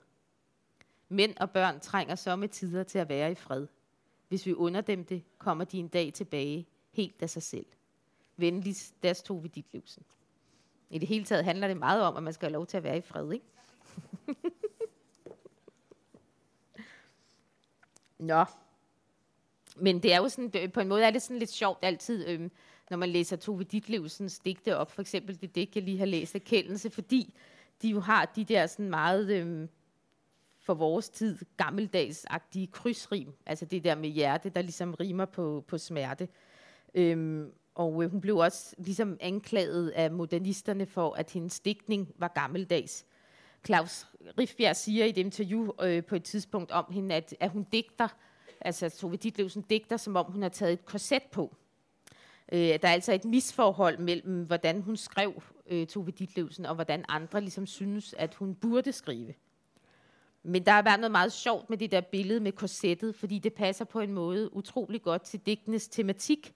[1.09, 3.67] Mænd og børn trænger så med tider til at være i fred.
[4.27, 7.65] Hvis vi under dem det, kommer de en dag tilbage, helt af sig selv.
[8.37, 10.03] Venligst, der tog vi dit livsen.
[10.89, 12.83] I det hele taget handler det meget om, at man skal have lov til at
[12.83, 13.45] være i fred, ikke?
[18.17, 18.45] Nå.
[19.75, 22.51] Men det er jo sådan, på en måde er det sådan lidt sjovt altid, øhm,
[22.89, 26.35] når man læser Tove Ditlevsens digte op, for eksempel det digt, jeg lige har læst
[26.35, 27.33] Erkendelse, fordi
[27.81, 29.69] de jo har de der sådan meget øhm,
[30.61, 35.77] for vores tid gammeldagsagtige krydsrim, altså det der med hjerte, der ligesom rimer på, på
[35.77, 36.27] smerte.
[36.93, 42.27] Øhm, og øh, hun blev også ligesom anklaget af modernisterne for, at hendes digtning var
[42.27, 43.05] gammeldags.
[43.65, 47.63] Claus Rifbjerg siger i et interview øh, på et tidspunkt om hende, at, at hun
[47.63, 48.07] digter,
[48.61, 51.55] altså Tove Ditlevsen digter, som om hun har taget et korset på.
[52.51, 57.05] Øh, der er altså et misforhold mellem, hvordan hun skrev øh, Tove Ditlevsen, og hvordan
[57.09, 59.33] andre ligesom synes, at hun burde skrive.
[60.43, 63.53] Men der har været noget meget sjovt med det der billede med korsettet, fordi det
[63.53, 66.53] passer på en måde utrolig godt til digtenes tematik,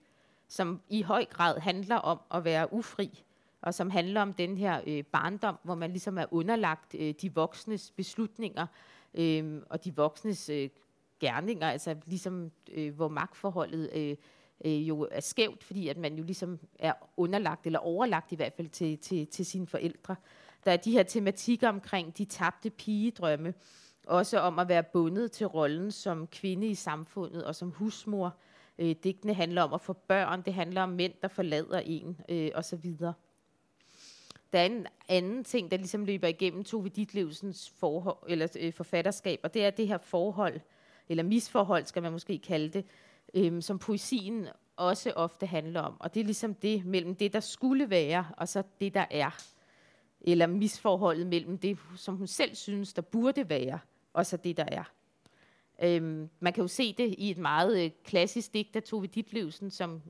[0.48, 3.24] som i høj grad handler om at være ufri,
[3.62, 7.34] og som handler om den her øh, barndom, hvor man ligesom er underlagt øh, de
[7.34, 8.68] voksnes beslutninger
[9.14, 10.70] øh, og de voksnes øh,
[11.20, 14.16] gerninger, altså ligesom øh, hvor magtforholdet øh,
[14.66, 18.54] øh, jo er skævt, fordi at man jo ligesom er underlagt, eller overlagt i hvert
[18.54, 20.16] fald til, til, til sine forældre.
[20.66, 23.54] Der er de her tematikker omkring de tabte pigedrømme,
[24.08, 28.36] også om at være bundet til rollen som kvinde i samfundet og som husmor.
[28.80, 32.52] Øh, digtene handler om at få børn, det handler om mænd, der forlader en øh,
[32.56, 32.96] osv.
[34.54, 39.40] Der er en anden ting, der ligesom løber igennem Tove Ditlevsens forhold, eller, øh, forfatterskab,
[39.44, 40.60] og det er det her forhold,
[41.10, 42.86] eller misforhold skal man måske kalde det,
[43.34, 45.96] øhm, som poesien også ofte handler om.
[46.00, 49.44] Og det er ligesom det mellem det, der skulle være, og så det, der er.
[50.22, 53.80] Eller misforholdet mellem det, som hun selv synes, der burde være,
[54.14, 54.84] og så det, der er.
[55.84, 59.72] Øhm, man kan jo se det i et meget øh, klassisk digt af Tove Ditlevsen,
[59.72, 60.02] som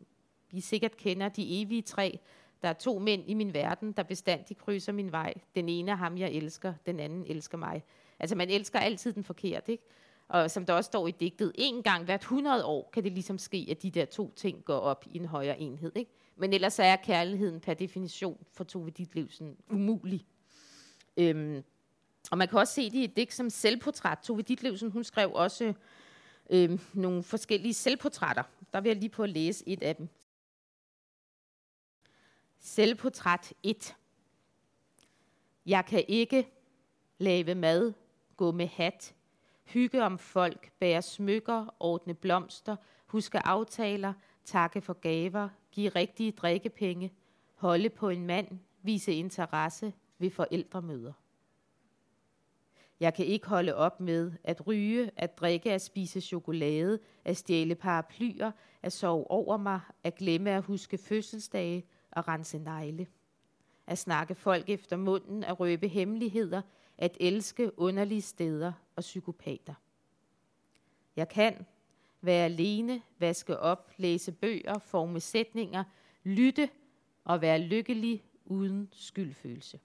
[0.52, 2.20] I sikkert kender, De evige tre.
[2.62, 5.34] Der er to mænd i min verden, der bestandigt krydser min vej.
[5.56, 7.84] Den ene er ham, jeg elsker, den anden elsker mig.
[8.20, 9.84] Altså man elsker altid den forkerte, ikke?
[10.30, 13.38] Og som der også står i digtet, en gang hvert 100 år kan det ligesom
[13.38, 15.92] ske, at de der to ting går op i en højere enhed.
[15.96, 16.12] Ikke?
[16.36, 20.26] Men ellers er kærligheden per definition for Tove Ditlevsen umulig.
[21.18, 21.64] Øhm,
[22.32, 24.18] og man kan også se det i et digt som selvportræt.
[24.18, 25.74] Tove Ditlevsen, hun skrev også
[26.50, 28.44] øhm, nogle forskellige selvportrætter.
[28.74, 30.10] Der vil jeg lige på at læse et af dem.
[32.60, 33.96] Selvportræt 1.
[35.66, 36.48] Jeg kan ikke
[37.18, 37.94] lave mad,
[38.38, 39.14] gå med hat,
[39.70, 44.14] hygge om folk, bære smykker, ordne blomster, huske aftaler,
[44.46, 47.14] takke for gaver, give rigtige drikkepenge,
[47.56, 51.14] holde på en mand, vise interesse ved forældremøder.
[53.00, 57.76] Jeg kan ikke holde op med at ryge, at drikke, at spise chokolade, at stjæle
[57.76, 58.52] paraplyer,
[58.82, 63.08] at sove over mig, at glemme at huske fødselsdage og rense negle.
[63.88, 66.62] At snakke folk efter munden, at røbe hemmeligheder,
[67.00, 69.74] at elske underlige steder og psykopater.
[71.16, 71.66] Jeg kan
[72.22, 75.84] være alene, vaske op, læse bøger, forme sætninger,
[76.24, 76.70] lytte
[77.24, 79.80] og være lykkelig uden skyldfølelse.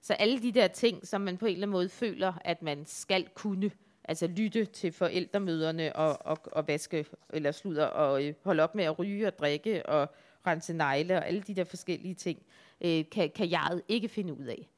[0.00, 2.86] Så alle de der ting, som man på en eller anden måde føler, at man
[2.86, 3.70] skal kunne,
[4.04, 8.84] altså lytte til forældremøderne og, og, og vaske eller sludder og øh, holde op med
[8.84, 10.08] at ryge og drikke og
[10.46, 12.42] rense negle og alle de der forskellige ting,
[12.84, 14.68] øh, kan, kan jeg ikke finde ud af.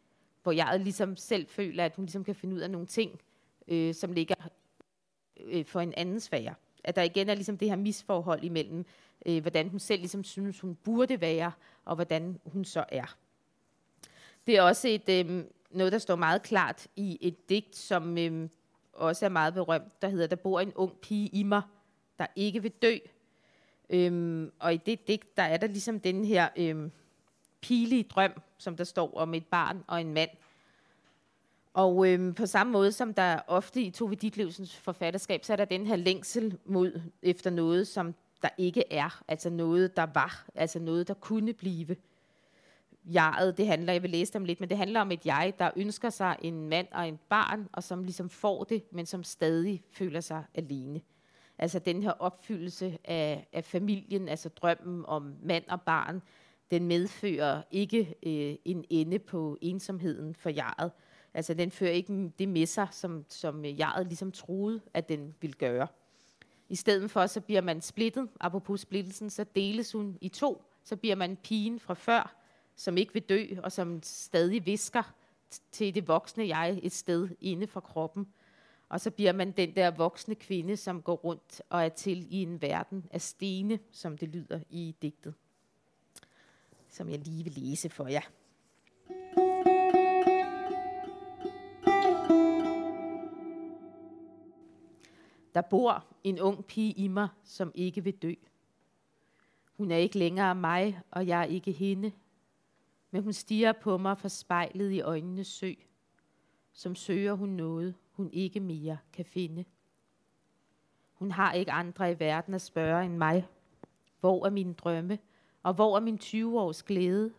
[0.42, 3.20] Hvor jeg ligesom selv føler, at hun ligesom kan finde ud af nogle ting,
[3.68, 4.34] øh, som ligger
[5.40, 6.54] øh, for en anden sfære.
[6.84, 8.86] At der igen er ligesom det her misforhold imellem,
[9.26, 11.52] øh, hvordan hun selv ligesom synes, hun burde være,
[11.84, 13.16] og hvordan hun så er.
[14.46, 18.48] Det er også et, øh, noget, der står meget klart i et digt, som øh,
[18.92, 21.62] også er meget berømt, der hedder, der bor en ung pige i mig,
[22.18, 22.96] der ikke vil dø.
[23.90, 26.92] Øhm, og i det digt, der er der ligesom den her øhm,
[27.64, 30.30] pilige drøm, som der står om et barn og en mand.
[31.74, 35.64] Og øhm, på samme måde som der ofte i Tove Ditlevsens forfatterskab, så er der
[35.64, 40.78] den her længsel mod efter noget, som der ikke er, altså noget, der var, altså
[40.78, 41.96] noget, der kunne blive.
[43.04, 45.70] Jeget, det handler, jeg vil læse dem lidt, men det handler om et jeg, der
[45.76, 49.82] ønsker sig en mand og en barn, og som ligesom får det, men som stadig
[49.92, 51.00] føler sig alene.
[51.58, 56.22] Altså den her opfyldelse af, af familien, altså drømmen om mand og barn,
[56.74, 60.92] den medfører ikke øh, en ende på ensomheden for jaret.
[61.34, 65.54] Altså den fører ikke det med sig, som, som jaret ligesom troede, at den ville
[65.54, 65.86] gøre.
[66.68, 70.62] I stedet for, så bliver man splittet, apropos splittelsen, så deles hun i to.
[70.84, 72.36] Så bliver man pigen fra før,
[72.76, 75.14] som ikke vil dø, og som stadig visker
[75.72, 78.26] til det voksne jeg et sted inde for kroppen.
[78.88, 82.42] Og så bliver man den der voksne kvinde, som går rundt og er til i
[82.42, 85.34] en verden af stene, som det lyder i digtet.
[86.94, 88.20] Som jeg lige vil læse for jer.
[95.54, 98.34] Der bor en ung pige i mig, som ikke vil dø.
[99.76, 102.12] Hun er ikke længere mig, og jeg er ikke hende.
[103.10, 105.72] Men hun stiger på mig for spejlet i øjnene sø.
[106.72, 109.64] Som søger hun noget, hun ikke mere kan finde.
[111.14, 113.46] Hun har ikke andre i verden at spørge end mig.
[114.20, 115.18] Hvor er mine drømme,
[115.64, 117.32] og hvor er min 20-års glæde?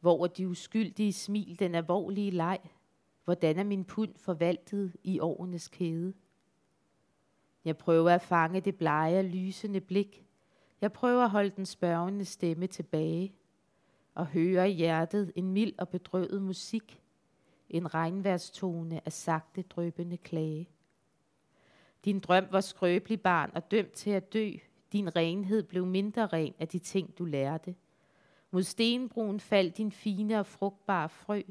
[0.00, 2.58] Hvor er de uskyldige smil, den alvorlige leg?
[3.24, 6.14] Hvordan er min pund forvaltet i årenes kæde?
[7.64, 10.24] Jeg prøver at fange det blege, og lysende blik.
[10.80, 13.34] Jeg prøver at holde den spørgende stemme tilbage
[14.14, 17.00] og høre i hjertet en mild og bedrøvet musik–
[17.70, 20.68] en regnværstone af sagte drøbende klage.
[22.04, 24.50] Din drøm var skrøbelig barn og dømt til at dø.
[24.94, 27.74] Din renhed blev mindre ren af de ting, du lærte.
[28.50, 31.42] Mod stenbrun faldt din fine og frugtbare frø.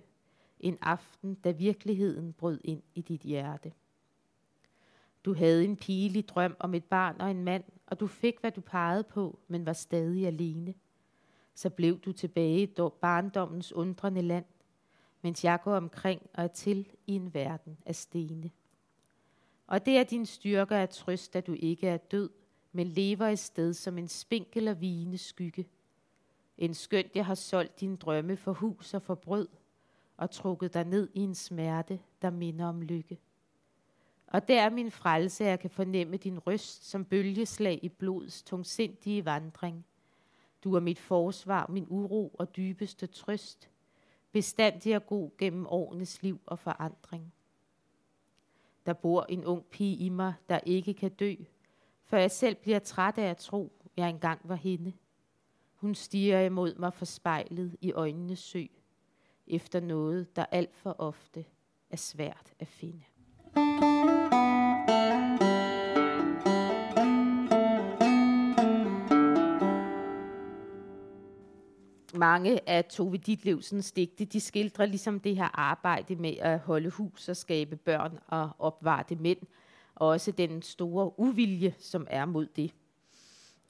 [0.59, 3.73] En aften, da virkeligheden brød ind i dit hjerte.
[5.25, 8.51] Du havde en pigelig drøm om et barn og en mand, og du fik, hvad
[8.51, 10.73] du pegede på, men var stadig alene.
[11.55, 14.45] så blev du tilbage i barndommens undrende land,
[15.21, 18.51] mens jeg går omkring og er til i en verden af stene.
[19.67, 22.29] Og det er din styrke at trøst, at du ikke er død,
[22.73, 25.67] men lever i sted som en spinkel og vigende skygge.
[26.57, 29.47] En skønt jeg har solgt din drømme for hus og for brød,
[30.17, 33.19] og trukket dig ned i en smerte, der minder om lykke.
[34.27, 38.43] Og der er min frelse, at jeg kan fornemme din røst som bølgeslag i blods
[38.43, 39.85] tungsindige vandring.
[40.63, 43.69] Du er mit forsvar, min uro og dybeste trøst,
[44.31, 47.33] bestandig og god gennem årenes liv og forandring.
[48.85, 51.35] Der bor en ung pige i mig, der ikke kan dø,
[52.05, 54.93] for jeg selv bliver træt af at tro, jeg engang var hende.
[55.75, 58.63] Hun stiger imod mig for spejlet i øjnenes sø,
[59.47, 61.45] efter noget, der alt for ofte
[61.89, 63.03] er svært at finde.
[72.23, 77.29] mange af Tove Ditlevsens digte, de skildrer ligesom det her arbejde med at holde hus
[77.29, 79.39] og skabe børn og opvarte mænd,
[79.95, 82.73] og også den store uvilje, som er mod det.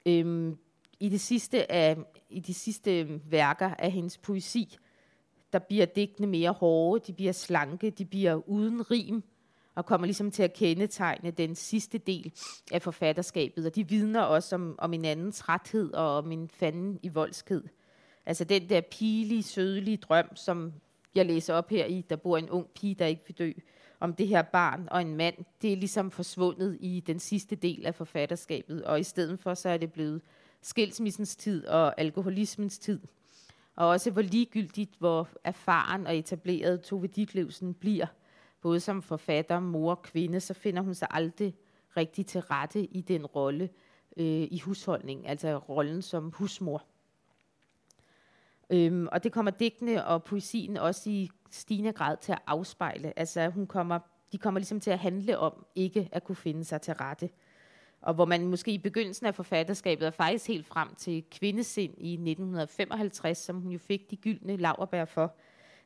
[0.06, 0.58] Øhm,
[1.00, 1.98] i, det sidste af,
[2.30, 4.78] I de sidste værker af hendes poesi,
[5.54, 9.24] der bliver digtene mere hårde, de bliver slanke, de bliver uden rim,
[9.76, 12.34] og kommer ligesom til at kendetegne den sidste del
[12.72, 13.66] af forfatterskabet.
[13.66, 17.62] Og de vidner også om, om en anden træthed og om en fanden i voldsked.
[18.26, 20.74] Altså den der pilige, sødelige drøm, som
[21.16, 23.52] jeg læser op her i, der bor en ung pige, der ikke vil dø,
[24.04, 27.86] om det her barn og en mand, det er ligesom forsvundet i den sidste del
[27.86, 30.22] af forfatterskabet, og i stedet for så er det blevet
[30.62, 33.00] skilsmissens tid og alkoholismens tid.
[33.76, 38.06] Og også hvor ligegyldigt, hvor erfaren og etableret Tove Ditlevsen bliver,
[38.62, 41.56] både som forfatter, mor og kvinde, så finder hun sig aldrig
[41.98, 43.70] rigtig til rette i den rolle
[44.18, 46.84] øh, i husholdningen, altså rollen som husmor.
[48.70, 53.20] Øhm, og det kommer digtene og poesien også i stigende grad til at afspejle.
[53.20, 54.00] Altså hun kommer,
[54.32, 57.30] de kommer ligesom til at handle om ikke at kunne finde sig til rette.
[58.02, 62.14] Og hvor man måske i begyndelsen af forfatterskabet er faktisk helt frem til kvindesind i
[62.14, 65.36] 1955, som hun jo fik de gyldne laverbær for,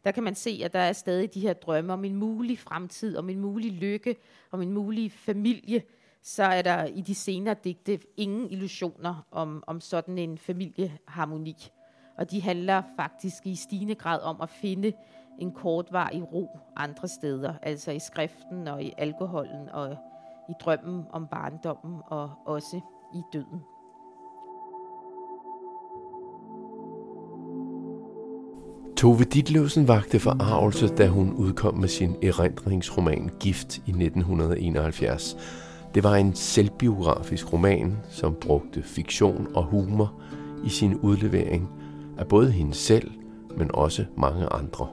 [0.03, 3.17] der kan man se, at der er stadig de her drømme om en mulig fremtid,
[3.17, 4.15] om en mulig lykke,
[4.51, 5.83] om en mulig familie,
[6.21, 11.55] så er der i de senere digte ingen illusioner om, om sådan en familieharmoni.
[12.17, 14.93] Og de handler faktisk i stigende grad om at finde
[15.37, 19.97] en kortvarig ro andre steder, altså i skriften og i alkoholen og
[20.49, 22.79] i drømmen om barndommen og også
[23.13, 23.61] i døden.
[28.97, 35.37] Tove Ditlevsen vagte forarvelse, da hun udkom med sin erindringsroman Gift i 1971.
[35.95, 40.21] Det var en selvbiografisk roman, som brugte fiktion og humor
[40.65, 41.69] i sin udlevering
[42.17, 43.11] af både hende selv,
[43.57, 44.87] men også mange andre.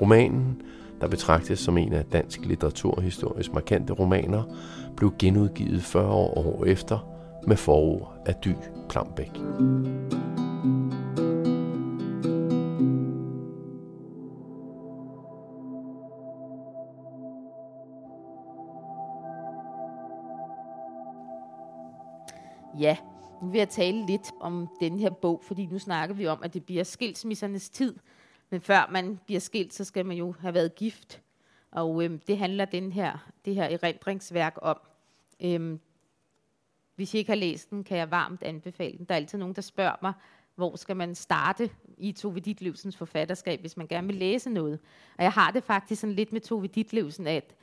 [0.00, 0.62] Romanen,
[1.00, 4.42] der betragtes som en af dansk litteraturhistorisk markante romaner,
[4.96, 6.98] blev genudgivet 40 år efter
[7.46, 8.52] med forord af Dy
[8.88, 9.30] Klambæk.
[22.78, 22.96] Ja,
[23.42, 26.54] nu vil jeg tale lidt om den her bog, fordi nu snakker vi om, at
[26.54, 27.94] det bliver skilsmissernes tid.
[28.54, 31.22] Men før man bliver skilt, så skal man jo have været gift.
[31.70, 34.80] Og øhm, det handler den her, det her erindringsværk om.
[35.40, 35.80] Øhm,
[36.94, 39.06] hvis I ikke har læst den, kan jeg varmt anbefale den.
[39.06, 40.12] Der er altid nogen, der spørger mig,
[40.54, 44.78] hvor skal man starte i Tove Ditlevsens forfatterskab, hvis man gerne vil læse noget.
[45.18, 47.54] Og jeg har det faktisk sådan lidt med Tove Ditlevsen, at,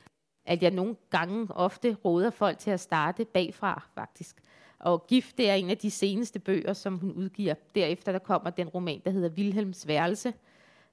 [0.44, 4.36] at jeg nogle gange ofte råder folk til at starte bagfra, faktisk.
[4.78, 7.54] Og Gift, det er en af de seneste bøger, som hun udgiver.
[7.74, 10.34] Derefter der kommer den roman, der hedder Vilhelms Værelse.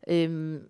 [0.08, 0.70] Øhm,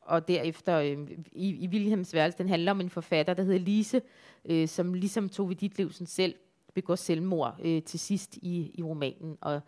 [0.00, 4.02] og derefter øh, i, i Wilhelms Værelse, den handler om en forfatter, der hedder Lise,
[4.44, 6.34] øh, som ligesom Tove Ditlevsen selv
[6.74, 9.38] begår selvmord øh, til sidst i, i romanen.
[9.40, 9.60] Og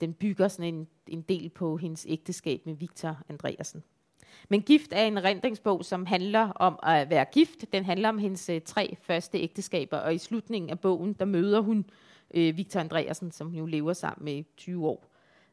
[0.00, 3.82] den bygger sådan en, en del på hendes ægteskab med Victor Andreasen.
[4.48, 7.72] Men Gift er en rendringsbog, som handler om at være gift.
[7.72, 11.60] Den handler om hendes øh, tre første ægteskaber, og i slutningen af bogen, der møder
[11.60, 11.84] hun
[12.34, 15.06] øh, Victor Andreasen, som hun jo lever sammen med i 20 år.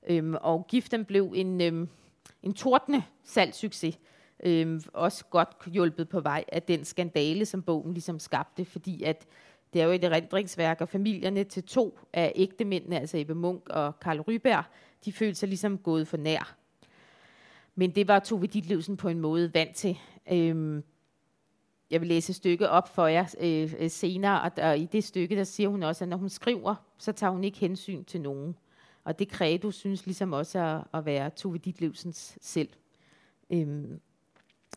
[0.07, 1.89] Øhm, og Giften blev en, øhm,
[2.43, 3.99] en tordne salgssucces.
[4.43, 9.28] Øh, også godt hjulpet på vej af den skandale, som bogen ligesom skabte, fordi at
[9.74, 13.99] det er jo et erindringsværk, og familierne til to af ægtemændene, altså Ebbe Munk og
[13.99, 14.63] Karl Ryberg,
[15.05, 16.55] de følte sig ligesom gået for nær.
[17.76, 19.97] Men det var Tove Ditlevsen på en måde vant til.
[20.32, 20.84] Øhm,
[21.91, 25.03] jeg vil læse et stykke op for jer øh, øh, senere, og, og i det
[25.03, 28.21] stykke, der siger hun også, at når hun skriver, så tager hun ikke hensyn til
[28.21, 28.55] nogen.
[29.04, 32.70] Og det credo synes ligesom også at, at være Tove Ditlevsens selv.
[33.49, 33.99] Øhm,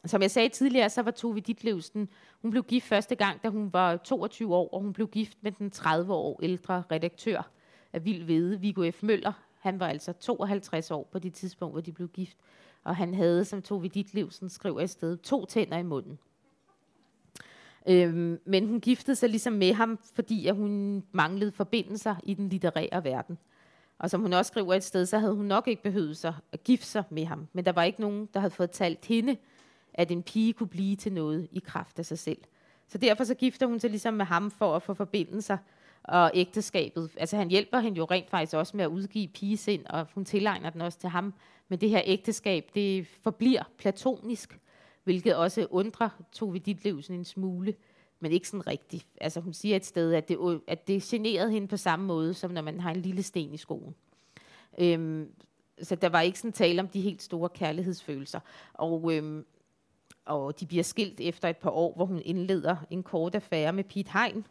[0.05, 2.09] som jeg sagde tidligere, så var Tove Ditlevsen,
[2.43, 5.53] hun blev gift første gang, da hun var 22 år, og hun blev gift med
[5.53, 7.51] den 30 år ældre redaktør
[7.93, 9.03] af Vild Vede, Viggo F.
[9.03, 9.33] Møller.
[9.61, 12.37] Han var altså 52 år på det tidspunkt, hvor de blev gift.
[12.85, 16.19] Og han havde, som Tove Ditlevsen skriver i stedet, to tænder i munden.
[17.89, 22.49] Øhm, men hun giftede sig ligesom med ham, fordi at hun manglede forbindelser i den
[22.49, 23.39] litterære verden.
[23.99, 26.65] Og som hun også skriver et sted, så havde hun nok ikke behøvet sig at
[26.65, 27.49] gifte sig med ham.
[27.53, 29.37] Men der var ikke nogen, der havde fortalt hende,
[29.95, 32.39] at en pige kunne blive til noget i kraft af sig selv.
[32.89, 35.59] Så derfor så gifter hun sig ligesom med ham for at få forbindelser
[36.03, 37.11] og ægteskabet.
[37.17, 40.71] Altså han hjælper hende jo rent faktisk også med at udgive pigesind, og hun tilegner
[40.71, 41.35] den også til ham.
[41.69, 44.59] Men det her ægteskab, det forbliver platonisk,
[45.05, 47.75] hvilket også undrer Tove Ditlevsen en smule,
[48.21, 49.07] men ikke sådan rigtigt.
[49.21, 52.51] Altså hun siger et sted, at det, at det generede hende på samme måde, som
[52.51, 53.95] når man har en lille sten i skoen.
[54.79, 55.31] Øhm,
[55.83, 58.41] så der var ikke sådan tale om de helt store kærlighedsfølelser.
[58.73, 59.45] Og, øhm,
[60.25, 63.85] og de bliver skilt efter et par år, hvor hun indleder en kort affære med
[63.85, 64.47] Pete Hein.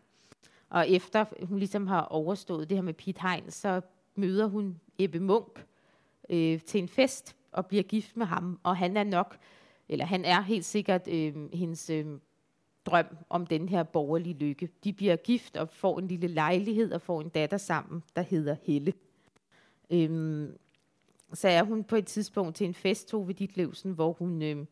[0.70, 3.82] Og efter hun ligesom har overstået det her med Pete Hein, så
[4.16, 5.66] møder hun Ebbe Munk
[6.30, 8.59] øh, til en fest og bliver gift med ham.
[8.63, 9.38] Og han er nok,
[9.89, 12.05] eller han er helt sikkert øh, hendes øh,
[12.86, 14.70] drøm om den her borgerlige lykke.
[14.84, 18.56] De bliver gift og får en lille lejlighed og får en datter sammen, der hedder
[18.64, 18.94] Helle.
[19.90, 20.58] Øhm,
[21.34, 24.68] så er hun på et tidspunkt til en fest, Tove Ditlevsen, hvor hun øhm,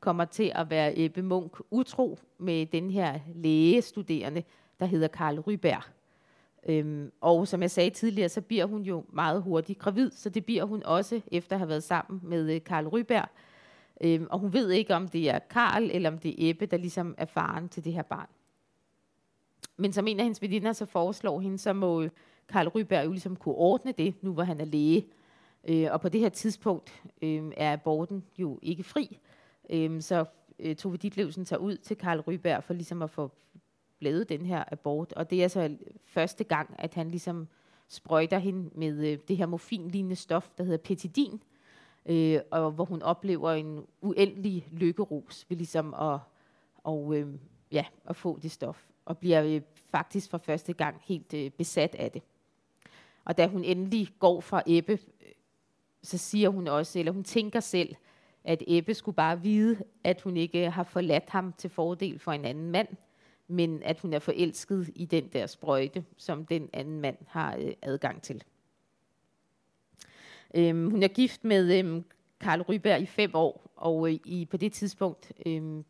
[0.00, 4.42] kommer til at være Ebbe Munk utro med den her lægestuderende,
[4.80, 5.82] der hedder Karl Ryberg.
[6.68, 10.44] Øhm, og som jeg sagde tidligere, så bliver hun jo meget hurtigt gravid, så det
[10.44, 13.28] bliver hun også efter at have været sammen med øh, Karl Ryberg.
[14.00, 16.76] Øhm, og hun ved ikke, om det er Karl eller om det er Ebbe, der
[16.76, 18.28] ligesom er faren til det her barn.
[19.76, 22.08] Men som en af hendes veninder så foreslår hende, så må
[22.48, 25.06] Karl Ryberg jo ligesom kunne ordne det, nu hvor han er læge.
[25.68, 29.18] Øh, og på det her tidspunkt øh, er aborten jo ikke fri.
[29.70, 30.24] Øh, så
[30.58, 33.30] øh, Tove Ditlevsen tager ud til Karl Ryberg for ligesom at få
[34.00, 35.12] lavet den her abort.
[35.12, 37.48] Og det er så første gang, at han ligesom
[37.88, 41.57] sprøjter hende med øh, det her morfinlignende stof, der hedder petidin, øh,
[42.08, 46.18] Øh, og hvor hun oplever en uendelig lykkerus ved ligesom at,
[46.84, 47.34] og, øh,
[47.72, 51.94] ja, at få det stof, og bliver øh, faktisk for første gang helt øh, besat
[51.94, 52.22] af det.
[53.24, 55.32] Og da hun endelig går fra Ebbe, øh,
[56.02, 57.94] så siger hun også, eller hun tænker selv,
[58.44, 62.44] at Ebbe skulle bare vide, at hun ikke har forladt ham til fordel for en
[62.44, 62.88] anden mand,
[63.48, 67.72] men at hun er forelsket i den der sprøjte, som den anden mand har øh,
[67.82, 68.44] adgang til.
[70.54, 72.04] Øhm, hun er gift med øhm,
[72.40, 75.84] Karl Ryberg i fem år, og øh, i, på det tidspunkt øhm,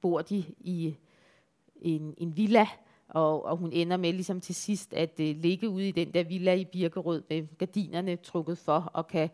[0.00, 0.94] bor de i
[1.76, 2.66] en, en villa,
[3.08, 6.24] og, og hun ender med ligesom til sidst at øh, ligge ude i den der
[6.24, 9.30] villa i Birkerød med gardinerne trukket for, og kan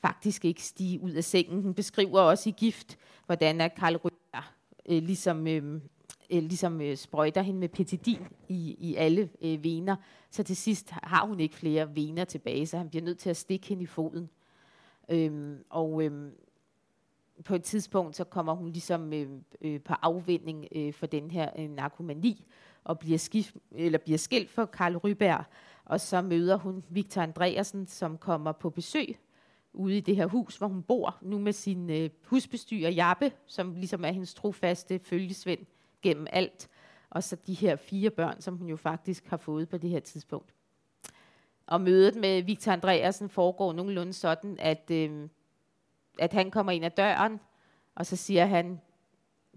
[0.00, 1.62] faktisk ikke stige ud af sengen.
[1.62, 4.44] Hun beskriver også i gift, hvordan at Karl Ryberg
[4.88, 5.80] øh, ligesom øh,
[6.30, 9.96] øh, ligesom øh, sprøjter hende med petidin i, i alle øh, vener.
[10.30, 13.36] Så til sidst har hun ikke flere vener tilbage, så han bliver nødt til at
[13.36, 14.30] stikke hende i foden.
[15.08, 16.30] Øhm, og øhm,
[17.44, 19.28] på et tidspunkt, så kommer hun ligesom øh,
[19.60, 22.46] øh, på afvinding øh, for den her øh, narkomani,
[22.84, 25.44] og bliver, skift, eller bliver skilt for Karl Ryberg,
[25.84, 29.18] og så møder hun Victor Andreasen, som kommer på besøg
[29.72, 33.74] ude i det her hus, hvor hun bor, nu med sin øh, husbestyrer Jappe, som
[33.74, 35.66] ligesom er hendes trofaste følgesvend
[36.02, 36.68] gennem alt.
[37.10, 40.00] Og så de her fire børn, som hun jo faktisk har fået på det her
[40.00, 40.54] tidspunkt.
[41.66, 45.28] Og mødet med Victor Andreasen foregår nogenlunde sådan, at, øh,
[46.18, 47.40] at han kommer ind ad døren,
[47.94, 48.80] og så siger han,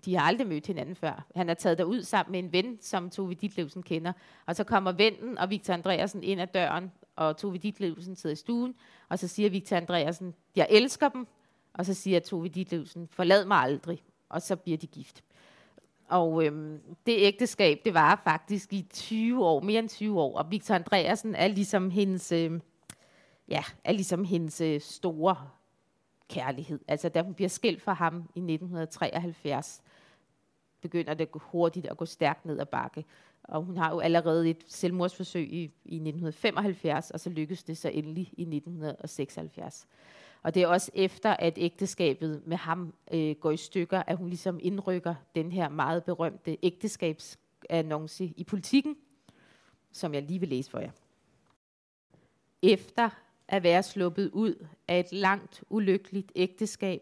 [0.06, 1.26] de har aldrig mødt hinanden før.
[1.36, 4.14] Han er taget derud sammen med en ven, som Tove Ditlevsen kender.
[4.46, 8.38] Og så kommer vennen og Victor Andreasen ind ad døren, og Tove Ditlevsen sidder i
[8.38, 8.76] stuen,
[9.10, 11.28] og så siger Victor Andreasen, jeg elsker dem.
[11.74, 14.04] Og så siger Tove Ditlevsen, forlad mig aldrig.
[14.30, 15.24] Og så bliver de gift.
[16.08, 20.38] Og øhm, det ægteskab, det var faktisk i 20 år, mere end 20 år.
[20.38, 22.60] Og Victor Andreasen er ligesom hendes, øh,
[23.48, 25.36] ja, er ligesom hendes øh, store
[26.30, 26.80] kærlighed.
[26.88, 29.82] Altså da hun bliver skilt fra ham i 1973,
[30.82, 33.06] begynder det hurtigt at gå stærkt ned ad bakke.
[33.44, 37.90] Og hun har jo allerede et selvmordsforsøg i, i 1975, og så lykkes det så
[37.90, 39.88] endelig i 1976.
[40.46, 44.30] Og det er også efter, at ægteskabet med ham øh, går i stykker, at hun
[44.30, 48.96] ligesom indrykker den her meget berømte ægteskabsannonce i politikken,
[49.92, 50.92] som jeg lige vil læse for jer.
[52.62, 53.10] Efter
[53.48, 57.02] at være sluppet ud af et langt, ulykkeligt ægteskab,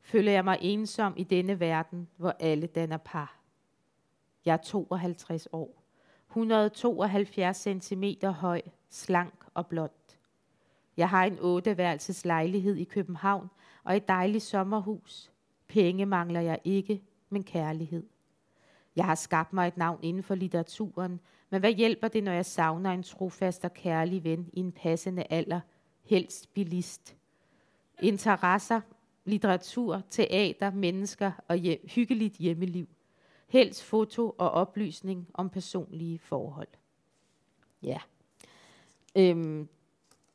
[0.00, 3.38] føler jeg mig ensom i denne verden, hvor alle danner par.
[4.44, 5.82] Jeg er 52 år,
[6.28, 8.60] 172 cm høj,
[8.90, 9.90] slank og blond.
[10.96, 13.50] Jeg har en otteværelses lejlighed i København
[13.84, 15.30] og et dejligt sommerhus.
[15.68, 18.06] Penge mangler jeg ikke, men kærlighed.
[18.96, 21.20] Jeg har skabt mig et navn inden for litteraturen,
[21.50, 25.24] men hvad hjælper det, når jeg savner en trofast og kærlig ven i en passende
[25.30, 25.60] alder,
[26.04, 27.16] helst bilist?
[28.02, 28.80] Interesser,
[29.24, 32.88] litteratur, teater, mennesker og hjem, hyggeligt hjemmeliv.
[33.48, 36.68] Helst foto og oplysning om personlige forhold.
[37.82, 37.98] Ja.
[39.16, 39.68] Øhm,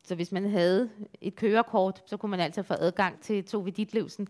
[0.09, 0.89] så hvis man havde
[1.21, 4.27] et kørekort, så kunne man altså få adgang til Tove Ditlevsen.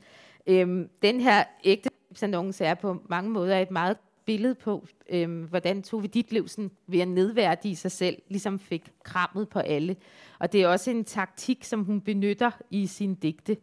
[0.48, 6.08] Øhm, den her ægteskabsannonce er på mange måder et meget billede på, øhm, hvordan Tove
[6.08, 9.96] Ditlevsen ved at nedværdige sig selv, ligesom fik krammet på alle.
[10.40, 13.58] Og det er også en taktik, som hun benytter i sin digte.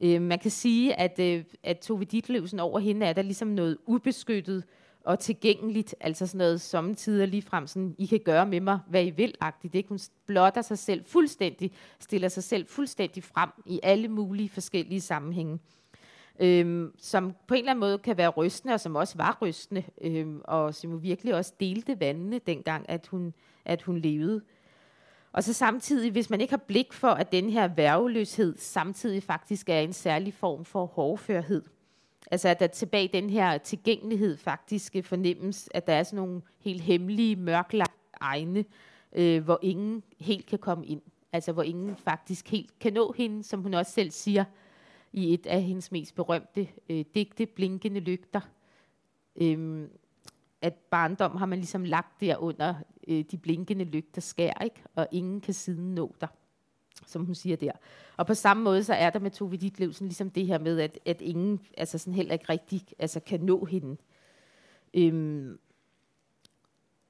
[0.00, 3.78] Øhm, man kan sige, at, øh, at Tove Ditlevsen over hende er der ligesom noget
[3.86, 4.64] ubeskyttet
[5.04, 9.04] og tilgængeligt, altså sådan noget sommetider lige frem, sådan, I kan gøre med mig, hvad
[9.04, 9.74] I vil, agtigt.
[9.74, 9.88] Ikke?
[9.88, 15.58] Hun blotter sig selv fuldstændig, stiller sig selv fuldstændig frem i alle mulige forskellige sammenhænge
[16.40, 19.84] øhm, som på en eller anden måde kan være rystende, og som også var rystende,
[20.00, 23.34] øhm, og som virkelig også delte vandene dengang, at hun,
[23.64, 24.40] at hun levede.
[25.32, 29.68] Og så samtidig, hvis man ikke har blik for, at den her værveløshed samtidig faktisk
[29.68, 31.62] er en særlig form for hårdførhed,
[32.30, 36.42] altså at der tilbage den her tilgængelighed faktisk øh, fornemmes, at der er sådan nogle
[36.58, 38.64] helt hemmelige, mørklagte egne,
[39.12, 41.02] øh, hvor ingen helt kan komme ind.
[41.32, 44.44] Altså hvor ingen faktisk helt kan nå hende, som hun også selv siger,
[45.12, 48.40] i et af hendes mest berømte øh, digte, Blinkende Lygter.
[49.36, 49.88] Øhm,
[50.62, 52.74] at barndom har man ligesom lagt der under
[53.08, 54.82] øh, de blinkende lygter skær, ikke?
[54.94, 56.28] og ingen kan siden nå dig,
[57.06, 57.72] som hun siger der.
[58.16, 60.98] Og på samme måde så er der med Tove Ditlevsen ligesom det her med, at,
[61.06, 63.96] at ingen altså sådan heller ikke rigtig altså kan nå hende.
[64.94, 65.58] Øhm,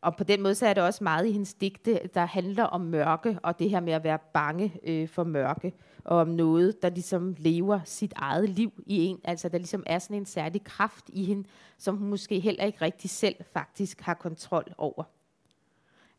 [0.01, 2.80] og på den måde så er det også meget i hendes digte, der handler om
[2.80, 5.72] mørke, og det her med at være bange øh, for mørke,
[6.05, 9.20] og om noget, der ligesom lever sit eget liv i en.
[9.24, 12.80] Altså der ligesom er sådan en særlig kraft i hende, som hun måske heller ikke
[12.80, 15.05] rigtig selv faktisk har kontrol over.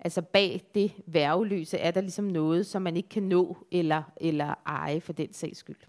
[0.01, 4.53] Altså bag det værveløse er der ligesom noget, som man ikke kan nå eller, eller
[4.65, 5.79] eje for den sags skyld.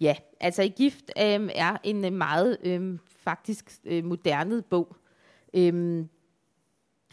[0.00, 4.96] Ja, altså i gift øh, er en øh, meget øh, faktisk øh, moderne bog,
[5.56, 6.08] Øhm,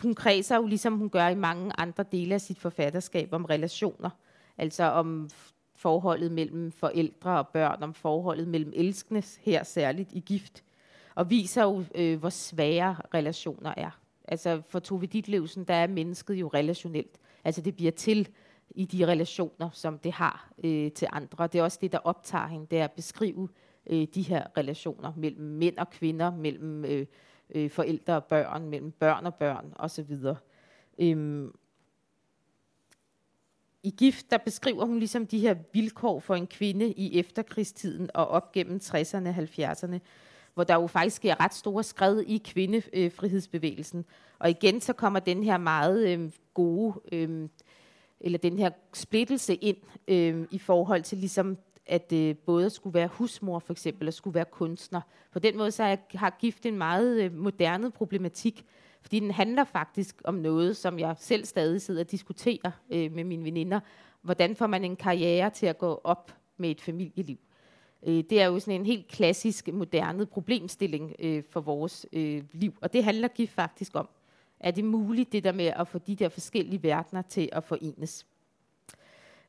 [0.01, 4.09] hun kredser jo, ligesom hun gør i mange andre dele af sit forfatterskab, om relationer.
[4.57, 5.29] Altså om
[5.75, 10.63] forholdet mellem forældre og børn, om forholdet mellem elskende, her særligt i gift.
[11.15, 13.99] Og viser jo, øh, hvor svære relationer er.
[14.27, 17.19] Altså for Tove Ditlevsen, der er mennesket jo relationelt.
[17.43, 18.29] Altså det bliver til
[18.75, 21.47] i de relationer, som det har øh, til andre.
[21.47, 23.49] Det er også det, der optager hende, det er at beskrive
[23.89, 27.05] øh, de her relationer mellem mænd og kvinder, mellem øh,
[27.49, 30.17] øh, forældre og børn, mellem børn og børn osv.
[30.99, 31.55] Øhm,
[33.83, 38.27] I Gift, der beskriver hun ligesom de her vilkår for en kvinde i efterkrigstiden og
[38.27, 39.99] op gennem 60'erne og 70'erne,
[40.53, 44.05] hvor der jo faktisk sker ret store skred i kvindefrihedsbevægelsen.
[44.39, 47.49] Og igen så kommer den her meget øh, gode, øh,
[48.19, 49.77] eller den her splittelse ind
[50.07, 54.35] øh, i forhold til ligesom at øh, både skulle være husmor for eksempel, og skulle
[54.35, 55.01] være kunstner.
[55.31, 58.65] På den måde så har gift en meget øh, moderne problematik,
[59.01, 63.23] fordi den handler faktisk om noget, som jeg selv stadig sidder og diskuterer øh, med
[63.23, 63.79] mine veninder.
[64.21, 67.37] Hvordan får man en karriere til at gå op med et familieliv?
[68.05, 72.73] Øh, det er jo sådan en helt klassisk, moderne problemstilling øh, for vores øh, liv,
[72.81, 74.09] og det handler GIF faktisk om.
[74.59, 78.25] Er det muligt, det der med at få de der forskellige verdener til at forenes?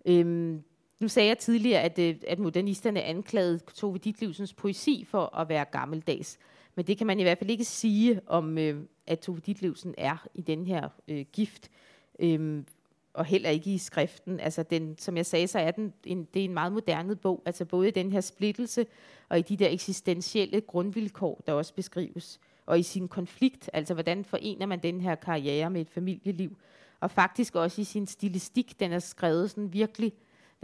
[0.06, 0.62] Øhm,
[1.00, 5.64] nu sagde jeg tidligere, at, øh, at modernisterne anklagede Tove Ditlevsens poesi for at være
[5.64, 6.38] gammeldags.
[6.74, 10.26] Men det kan man i hvert fald ikke sige om, øh, at Tove Ditlevsen er
[10.34, 11.70] i den her øh, gift.
[12.18, 12.66] Øhm,
[13.14, 14.40] og heller ikke i skriften.
[14.40, 17.42] Altså den, som jeg sagde, så er den en, det er en meget moderne bog.
[17.46, 18.86] Altså både i den her splittelse
[19.28, 22.40] og i de der eksistentielle grundvilkår, der også beskrives.
[22.66, 26.56] Og i sin konflikt, altså hvordan forener man den her karriere med et familieliv.
[27.00, 30.12] Og faktisk også i sin stilistik, den er skrevet sådan virkelig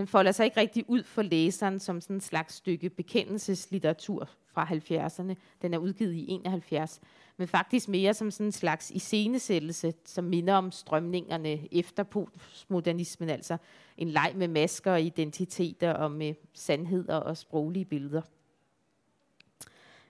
[0.00, 4.64] den folder sig ikke rigtig ud for læseren som sådan en slags stykke bekendelseslitteratur fra
[4.64, 5.34] 70'erne.
[5.62, 7.00] Den er udgivet i 71,
[7.40, 13.56] men faktisk mere som sådan en slags iscenesættelse, som minder om strømningerne efter postmodernismen, altså
[13.98, 18.22] en leg med masker og identiteter og med sandheder og sproglige billeder.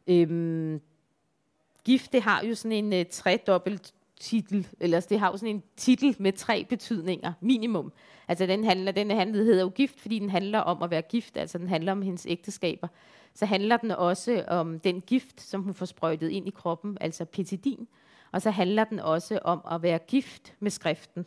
[0.06, 0.80] Øhm,
[1.84, 5.62] gift, det har jo sådan en øh, tredobbelt titel, eller det har jo sådan en
[5.76, 7.92] titel med tre betydninger, minimum.
[8.28, 11.36] Altså den handler, den handler, hedder jo gift, fordi den handler om at være gift,
[11.36, 12.88] altså den handler om hendes ægteskaber.
[13.34, 17.24] Så handler den også om den gift, som hun får sprøjtet ind i kroppen, altså
[17.24, 17.88] petidin.
[18.32, 21.26] Og så handler den også om at være gift med skriften.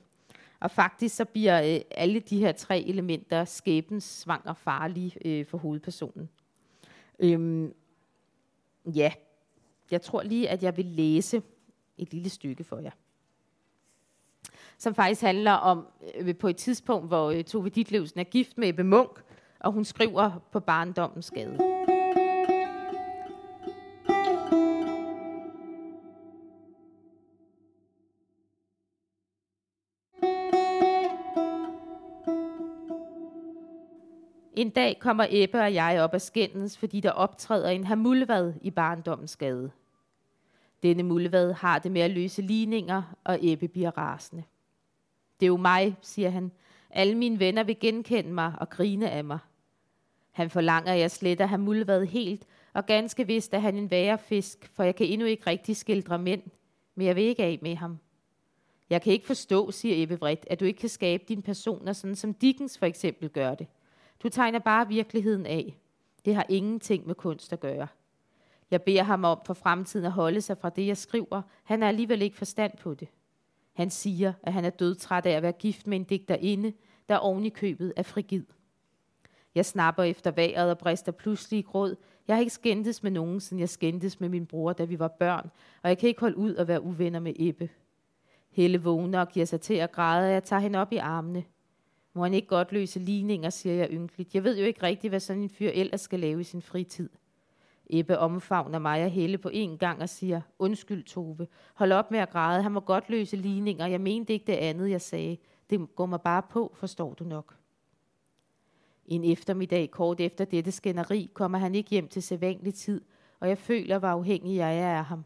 [0.59, 5.57] Og faktisk så bliver øh, alle de her tre elementer skæbens svanger farlige øh, for
[5.57, 6.29] hovedpersonen.
[7.19, 7.73] Øhm,
[8.85, 9.11] ja,
[9.91, 11.41] jeg tror lige, at jeg vil læse
[11.97, 12.91] et lille stykke for jer.
[14.77, 18.69] Som faktisk handler om øh, på et tidspunkt, hvor øh, Tove Ditlevsen er gift med
[18.69, 19.23] Ebbe Munk,
[19.59, 21.92] og hun skriver på barndommens gade.
[34.53, 38.71] En dag kommer Ebbe og jeg op af skændens, fordi der optræder en hamulvad i
[38.71, 39.71] barndommens gade.
[40.83, 44.43] Denne mulvad har det med at løse ligninger, og Ebbe bliver rasende.
[45.39, 46.51] Det er jo mig, siger han.
[46.89, 49.39] Alle mine venner vil genkende mig og grine af mig.
[50.31, 54.71] Han forlanger, at jeg sletter hamulvad helt, og ganske vist er han en værre fisk,
[54.73, 56.41] for jeg kan endnu ikke rigtig skildre mænd,
[56.95, 57.99] men jeg vil ikke af med ham.
[58.89, 62.15] Jeg kan ikke forstå, siger Ebbe vredt, at du ikke kan skabe dine personer, sådan
[62.15, 63.67] som Dickens for eksempel gør det.
[64.23, 65.77] Du tegner bare virkeligheden af.
[66.25, 67.87] Det har ingenting med kunst at gøre.
[68.71, 71.41] Jeg beder ham om for fremtiden at holde sig fra det, jeg skriver.
[71.63, 73.07] Han er alligevel ikke forstand på det.
[73.73, 76.73] Han siger, at han er dødtræt af at være gift med en digterinde,
[77.09, 78.43] der oven i købet er frigid.
[79.55, 81.95] Jeg snapper efter vejret og brister pludselig i gråd.
[82.27, 85.07] Jeg har ikke skændtes med nogen, siden jeg skændtes med min bror, da vi var
[85.07, 85.51] børn,
[85.81, 87.69] og jeg kan ikke holde ud at være uvenner med Ebbe.
[88.49, 91.43] Helle vågner og giver sig til at græde, og jeg tager hende op i armene.
[92.13, 94.35] Må han ikke godt løse ligninger, siger jeg ynkeligt.
[94.35, 97.09] Jeg ved jo ikke rigtigt, hvad sådan en fyr ellers skal lave i sin fritid.
[97.89, 102.19] Ebbe omfavner mig og Helle på en gang og siger, undskyld Tove, hold op med
[102.19, 105.37] at græde, han må godt løse ligninger, jeg mente ikke det andet, jeg sagde.
[105.69, 107.55] Det går mig bare på, forstår du nok.
[109.05, 113.01] En eftermiddag kort efter dette skænderi kommer han ikke hjem til sædvanlig tid,
[113.39, 115.23] og jeg føler, hvor afhængig jeg er af ham.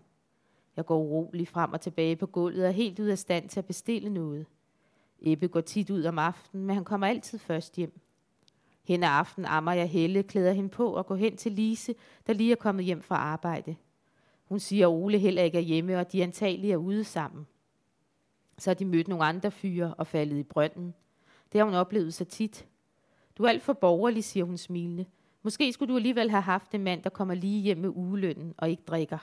[0.75, 3.59] Jeg går urolig frem og tilbage på gulvet og er helt ud af stand til
[3.59, 4.45] at bestille noget.
[5.21, 7.99] Ebbe går tit ud om aftenen, men han kommer altid først hjem.
[8.83, 11.95] Hen af aften ammer jeg Helle, klæder hende på og går hen til Lise,
[12.27, 13.75] der lige er kommet hjem fra arbejde.
[14.45, 17.47] Hun siger, at Ole heller ikke er hjemme, og de antageligt er ude sammen.
[18.57, 20.93] Så har de mødt nogle andre fyre og faldet i brønden.
[21.51, 22.67] Det har hun oplevet så tit.
[23.37, 25.05] Du er alt for borgerlig, siger hun smilende.
[25.43, 28.69] Måske skulle du alligevel have haft en mand, der kommer lige hjem med ugelønnen og
[28.69, 29.17] ikke drikker.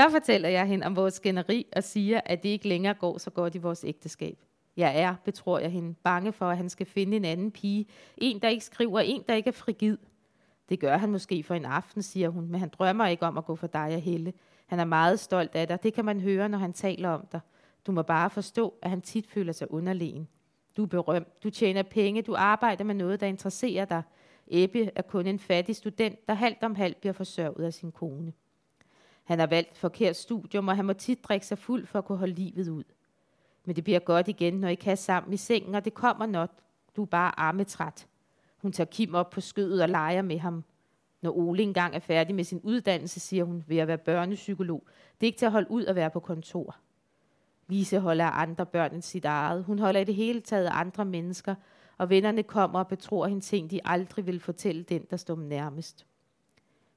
[0.00, 3.30] Så fortæller jeg hende om vores skænderi og siger, at det ikke længere går så
[3.30, 4.38] godt i vores ægteskab.
[4.76, 7.86] Jeg er, betror jeg hende, bange for, at han skal finde en anden pige.
[8.16, 9.96] En, der ikke skriver, en, der ikke er frigid.
[10.68, 13.44] Det gør han måske for en aften, siger hun, men han drømmer ikke om at
[13.44, 14.32] gå for dig og Helle.
[14.66, 15.82] Han er meget stolt af dig.
[15.82, 17.40] Det kan man høre, når han taler om dig.
[17.86, 20.28] Du må bare forstå, at han tit føler sig underlegen.
[20.76, 24.02] Du er berømt, du tjener penge, du arbejder med noget, der interesserer dig.
[24.46, 28.32] Ebbe er kun en fattig student, der halvt om halvt bliver forsørget af sin kone.
[29.30, 32.18] Han har valgt forkert studium, og han må tit drikke sig fuld for at kunne
[32.18, 32.84] holde livet ud.
[33.64, 36.50] Men det bliver godt igen, når I kan sammen i sengen, og det kommer nok.
[36.96, 38.06] Du er bare armetræt.
[38.56, 40.64] Hun tager Kim op på skødet og leger med ham.
[41.22, 44.84] Når Ole engang er færdig med sin uddannelse, siger hun, ved at være børnepsykolog.
[45.20, 46.76] Det er ikke til at holde ud at være på kontor.
[47.68, 49.64] Lise holder af andre børn end sit eget.
[49.64, 51.54] Hun holder i det hele taget af andre mennesker,
[51.98, 56.06] og vennerne kommer og betror hende ting, de aldrig vil fortælle den, der står nærmest.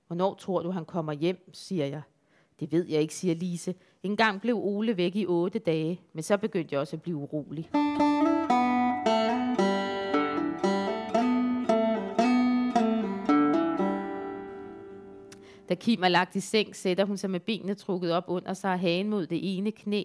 [0.08, 2.02] Hvornår tror du, han kommer hjem, siger jeg.
[2.60, 3.76] Det ved jeg ikke, siger Lise.
[4.04, 7.18] En gang blev Ole væk i otte dage, men så begyndte jeg også at blive
[7.18, 7.70] urolig.
[15.70, 18.72] Da Kim er lagt i seng, sætter hun sig med benene trukket op under sig
[18.72, 20.04] og hagen mod det ene knæ.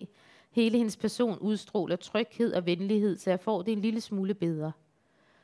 [0.51, 4.73] Hele hendes person udstråler tryghed og venlighed, så jeg får det en lille smule bedre.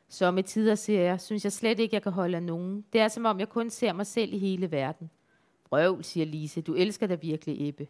[0.08, 2.84] Så med tider, siger jeg, synes jeg slet ikke, jeg kan holde af nogen.
[2.92, 5.10] Det er som om, jeg kun ser mig selv i hele verden
[5.74, 7.86] vrøvl, siger Lise, du elsker da virkelig Ebbe.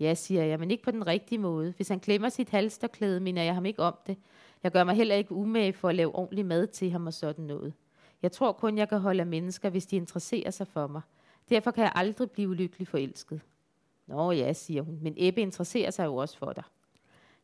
[0.00, 1.72] Ja, siger jeg, men ikke på den rigtige måde.
[1.76, 4.16] Hvis han klemmer sit halsterklæde, minder jeg ham ikke om det.
[4.62, 7.44] Jeg gør mig heller ikke umage for at lave ordentlig mad til ham og sådan
[7.44, 7.72] noget.
[8.22, 11.00] Jeg tror kun, jeg kan holde af mennesker, hvis de interesserer sig for mig.
[11.48, 13.40] Derfor kan jeg aldrig blive lykkelig forelsket.
[14.06, 16.64] Nå ja, siger hun, men Ebbe interesserer sig jo også for dig.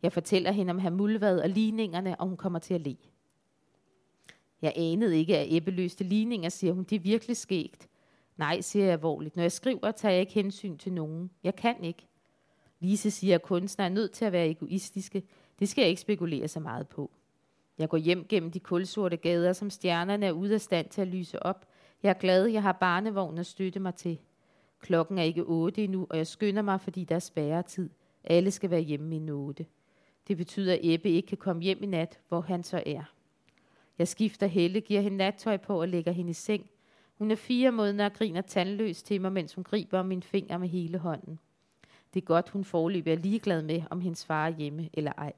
[0.03, 2.97] Jeg fortæller hende om Hamulvad og ligningerne, og hun kommer til at le.
[4.63, 6.85] Jeg anede ikke, at Ebbe løste ligninger, siger hun.
[6.85, 7.88] Det er virkelig skægt.
[8.39, 9.37] Nej, siger jeg alvorligt.
[9.37, 11.31] Når jeg skriver, tager jeg ikke hensyn til nogen.
[11.43, 12.07] Jeg kan ikke.
[12.81, 15.23] Lise siger, at kunstnere er nødt til at være egoistiske.
[15.59, 17.11] Det skal jeg ikke spekulere så meget på.
[17.79, 21.09] Jeg går hjem gennem de kulsorte gader, som stjernerne er ude af stand til at
[21.09, 21.67] lyse op.
[22.03, 24.19] Jeg er glad, jeg har barnevognen at støtte mig til.
[24.81, 27.91] Klokken er ikke otte endnu, og jeg skynder mig, fordi der er spærretid.
[28.25, 29.67] Alle skal være hjemme i otte.
[30.29, 33.03] Det betyder, at Ebbe ikke kan komme hjem i nat, hvor han så er.
[33.99, 36.71] Jeg skifter Helle, giver hende nattøj på og lægger hende i seng.
[37.19, 40.69] Hun er fire måneder og griner tandløst til mig, mens hun griber min finger med
[40.69, 41.39] hele hånden.
[42.15, 45.33] Det er godt, hun forløbig er ligeglad med, om hendes far er hjemme eller ej.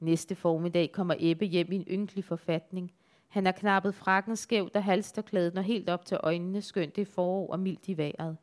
[0.00, 2.92] Næste formiddag kommer Ebbe hjem i en ynkelig forfatning.
[3.28, 7.52] Han har knappet frakken skævt og halsterklædet når helt op til øjnene, skønt det forår
[7.52, 8.36] og mildt i vejret.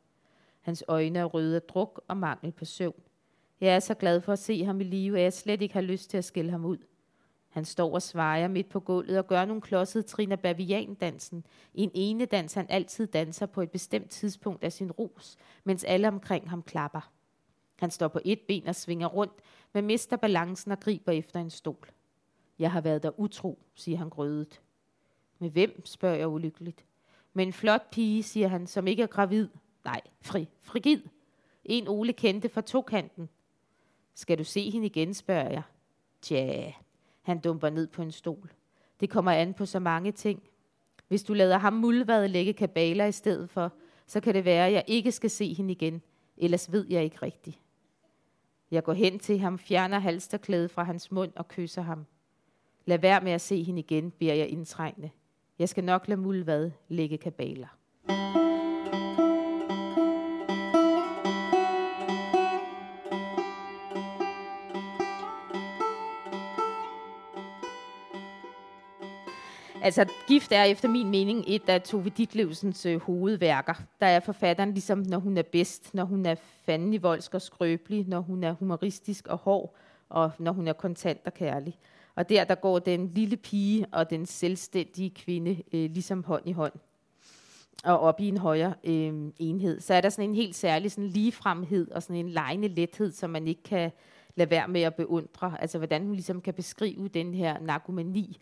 [0.60, 3.02] Hans øjne er røde af druk og mangel på søvn.
[3.60, 5.80] Jeg er så glad for at se ham i live, at jeg slet ikke har
[5.80, 6.78] lyst til at skille ham ud.
[7.54, 11.46] Han står og svejer midt på gulvet og gør nogle klodsede trin af baviandansen.
[11.74, 16.08] En ene dans, han altid danser på et bestemt tidspunkt af sin rus, mens alle
[16.08, 17.10] omkring ham klapper.
[17.76, 19.32] Han står på et ben og svinger rundt,
[19.72, 21.88] men mister balancen og griber efter en stol.
[22.58, 24.60] Jeg har været der utro, siger han grødet.
[25.38, 26.84] Med hvem, spørger jeg ulykkeligt.
[27.32, 29.48] Med en flot pige, siger han, som ikke er gravid.
[29.84, 31.00] Nej, fri, frigid.
[31.64, 33.28] En Ole kendte fra tokanten.
[34.14, 35.62] Skal du se hende igen, spørger jeg.
[36.22, 36.72] Tja,
[37.24, 38.52] han dumper ned på en stol.
[39.00, 40.42] Det kommer an på så mange ting.
[41.08, 43.72] Hvis du lader ham muldvad lægge kabaler i stedet for,
[44.06, 46.02] så kan det være, at jeg ikke skal se hende igen.
[46.36, 47.58] Ellers ved jeg ikke rigtigt.
[48.70, 52.06] Jeg går hen til ham, fjerner halsterklædet fra hans mund og kysser ham.
[52.86, 55.10] Lad være med at se hende igen, beder jeg indtrængende.
[55.58, 57.68] Jeg skal nok lade muldvad lægge kabaler.
[69.84, 73.74] Altså, gift er efter min mening et af Tove Ditlevsens øh, hovedværker.
[74.00, 76.34] Der er forfatteren ligesom, når hun er bedst, når hun er
[76.66, 79.74] fanden i voldsk og skrøbelig, når hun er humoristisk og hård,
[80.08, 81.78] og når hun er kontant og kærlig.
[82.14, 86.52] Og der, der går den lille pige og den selvstændige kvinde øh, ligesom hånd i
[86.52, 86.72] hånd
[87.84, 89.80] og op i en højere øh, enhed.
[89.80, 93.30] Så er der sådan en helt særlig sådan ligefremhed og sådan en lejende lethed, som
[93.30, 93.92] man ikke kan
[94.34, 95.56] lade være med at beundre.
[95.60, 98.38] Altså hvordan hun ligesom kan beskrive den her narkomani,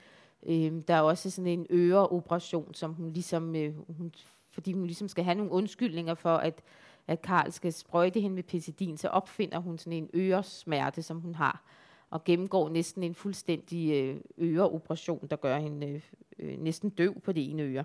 [0.47, 4.13] Øh, der er også sådan en øreoperation, som hun ligesom, øh, hun,
[4.51, 6.63] fordi hun ligesom skal have nogle undskyldninger for, at,
[7.09, 11.35] at Karl skal sprøjte hende med pesidin, så opfinder hun sådan en øresmerte, som hun
[11.35, 11.63] har,
[12.11, 16.03] og gennemgår næsten en fuldstændig øh, øreoperation, der gør hende øh,
[16.39, 17.85] øh, næsten døv på det ene øre.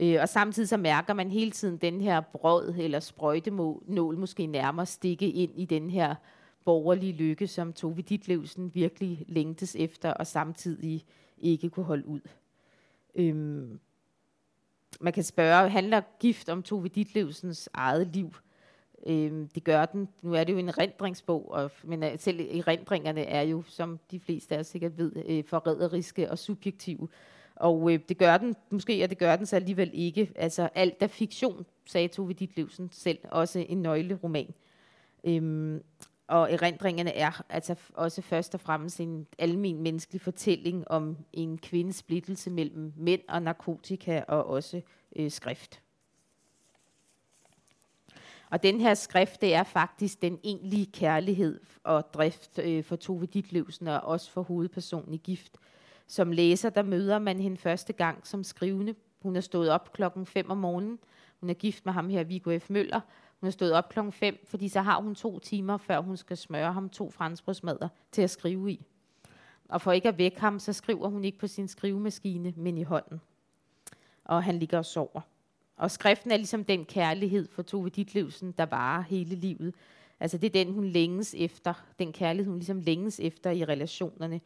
[0.00, 4.86] Øh, og samtidig så mærker man hele tiden den her brød eller sprøjtenål måske nærmere
[4.86, 6.14] stikke ind i den her
[6.64, 11.04] borgerlige lykke, som Tove Ditlevsen virkelig længtes efter, og samtidig
[11.42, 12.20] ikke kunne holde ud.
[13.14, 13.80] Øhm,
[15.00, 18.34] man kan spørge, handler gift om Tove Ditlevsens eget liv?
[19.06, 20.08] Øhm, det gør den.
[20.22, 24.20] Nu er det jo en rendringsbog, og, men øh, selv erindringerne er jo, som de
[24.20, 27.08] fleste af os sikkert ved, øh, forræderiske og subjektive.
[27.56, 30.32] Og øh, det gør den, måske, og det gør den så alligevel ikke.
[30.34, 34.54] Altså, alt er fiktion, sagde Tove Ditlevsen selv, også en nøgleroman.
[35.24, 35.82] Øhm,
[36.28, 41.96] og erindringerne er altså også først og fremmest en almen menneskelig fortælling om en kvindes
[41.96, 44.80] splittelse mellem mænd og narkotika og også
[45.16, 45.82] øh, skrift.
[48.50, 53.26] Og den her skrift, det er faktisk den egentlige kærlighed og drift øh, for Tove
[53.26, 55.56] Ditlevsen og også for hovedpersonen i Gift.
[56.06, 58.94] Som læser, der møder man hende første gang som skrivende.
[59.22, 60.98] Hun er stået op klokken 5 om morgenen.
[61.40, 62.70] Hun er gift med ham her, Viggo F.
[62.70, 63.00] Møller,
[63.42, 66.36] hun er stået op klokken 5, fordi så har hun to timer, før hun skal
[66.36, 68.86] smøre ham to franskbrødsmadder til at skrive i.
[69.68, 72.82] Og for ikke at vække ham, så skriver hun ikke på sin skrivemaskine, men i
[72.82, 73.20] hånden.
[74.24, 75.20] Og han ligger og sover.
[75.76, 79.74] Og skriften er ligesom den kærlighed for Tove Ditlevsen, der varer hele livet.
[80.20, 81.74] Altså det er den, hun længes efter.
[81.98, 84.40] Den kærlighed, hun ligesom længes efter i relationerne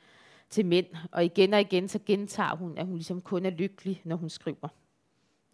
[0.51, 0.87] til mænd.
[1.13, 4.31] Og igen og igen, så gentager hun, at hun ligesom kun er lykkelig, når hun
[4.31, 4.69] skriver.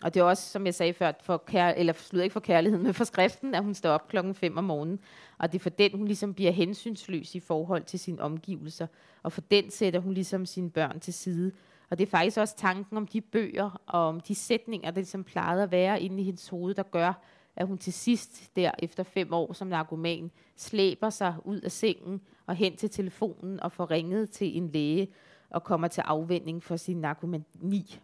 [0.03, 2.85] Og det er også, som jeg sagde før, for kær, eller slutter ikke for kærligheden,
[2.85, 4.99] men for skriften, at hun står op klokken 5 om morgenen.
[5.39, 8.87] Og det er for den, hun ligesom bliver hensynsløs i forhold til sine omgivelser.
[9.23, 11.53] Og for den sætter hun ligesom sine børn til side.
[11.91, 15.25] Og det er faktisk også tanken om de bøger og om de sætninger, der ligesom
[15.25, 17.23] plejede at være inde i hendes hoved, der gør,
[17.57, 22.21] at hun til sidst, der efter fem år som narkoman, slæber sig ud af sengen
[22.47, 25.09] og hen til telefonen og får ringet til en læge
[25.51, 28.01] og kommer til afvending for sin narkomani.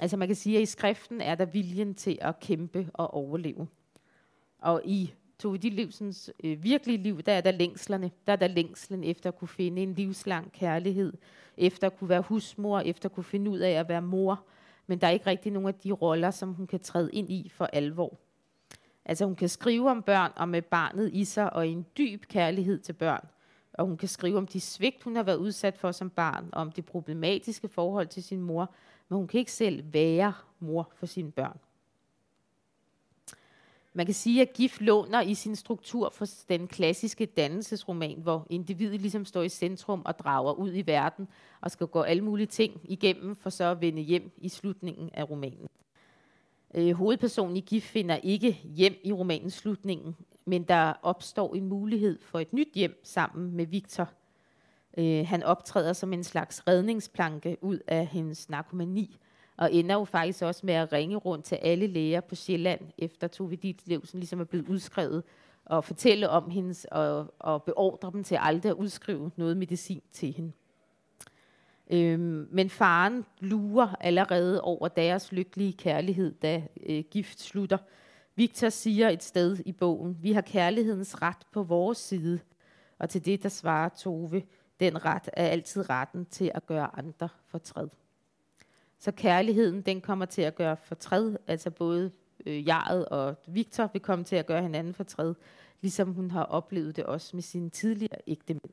[0.00, 3.68] Altså man kan sige, at i skriften er der viljen til at kæmpe og overleve.
[4.58, 8.10] Og i Tove Livsens øh, virkelige liv, der er der længslerne.
[8.26, 11.12] Der er der længslen efter at kunne finde en livslang kærlighed,
[11.56, 14.44] efter at kunne være husmor, efter at kunne finde ud af at være mor.
[14.86, 17.48] Men der er ikke rigtig nogen af de roller, som hun kan træde ind i
[17.54, 18.18] for alvor.
[19.04, 22.78] Altså hun kan skrive om børn og med barnet i sig og en dyb kærlighed
[22.78, 23.26] til børn.
[23.72, 26.60] Og hun kan skrive om de svigt, hun har været udsat for som barn, og
[26.60, 28.74] om det problematiske forhold til sin mor,
[29.10, 31.58] men hun kan ikke selv være mor for sine børn.
[33.92, 39.00] Man kan sige, at Gif låner i sin struktur for den klassiske dannelsesroman, hvor individet
[39.00, 41.28] ligesom står i centrum og drager ud i verden
[41.60, 45.30] og skal gå alle mulige ting igennem, for så at vende hjem i slutningen af
[45.30, 45.68] romanen.
[46.74, 52.18] Øh, hovedpersonen i Gif finder ikke hjem i romanens slutningen, men der opstår en mulighed
[52.22, 54.08] for et nyt hjem sammen med Victor.
[54.98, 59.18] Øh, han optræder som en slags redningsplanke ud af hendes narkomani,
[59.56, 63.28] og ender jo faktisk også med at ringe rundt til alle læger på Sjælland, efter
[63.28, 65.22] Tove Ditlevsen ligesom er blevet udskrevet,
[65.64, 70.32] og fortælle om hendes, og, og beordre dem til aldrig at udskrive noget medicin til
[70.32, 70.52] hende.
[71.90, 77.78] Øhm, men faren lurer allerede over deres lykkelige kærlighed, da øh, gift slutter.
[78.36, 82.40] Victor siger et sted i bogen, vi har kærlighedens ret på vores side.
[82.98, 84.42] Og til det, der svarer Tove,
[84.80, 87.88] den ret er altid retten til at gøre andre fortræd.
[88.98, 92.10] Så kærligheden, den kommer til at gøre fortræd, altså både
[92.46, 95.34] øh, Jaret og Victor vil komme til at gøre hinanden fortræd,
[95.80, 98.72] ligesom hun har oplevet det også med sine tidligere ægtemænd.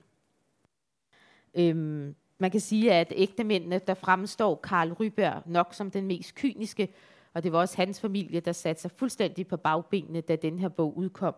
[1.55, 6.93] Øhm, man kan sige, at ægtemændene, der fremstår Karl Ryberg nok som den mest kyniske,
[7.33, 10.69] og det var også hans familie, der satte sig fuldstændig på bagbenene, da den her
[10.69, 11.35] bog udkom.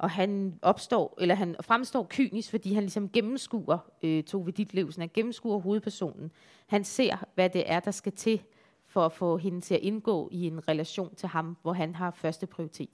[0.00, 5.10] Og han opstår, eller han fremstår kynisk, fordi han ligesom gennemskuer øh, Tove Ditlevsen, han
[5.14, 6.30] gennemskuer hovedpersonen.
[6.66, 8.42] Han ser, hvad det er, der skal til
[8.86, 12.10] for at få hende til at indgå i en relation til ham, hvor han har
[12.10, 12.90] første prioritet.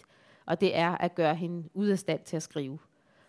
[0.46, 2.78] Og det er at gøre hende ud af stand til at skrive.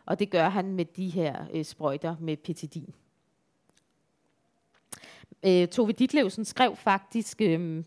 [0.06, 2.94] Og det gør han med de her øh, sprøjter med petidin.
[5.46, 7.84] Øh, Tove Ditlevsen skrev faktisk øh,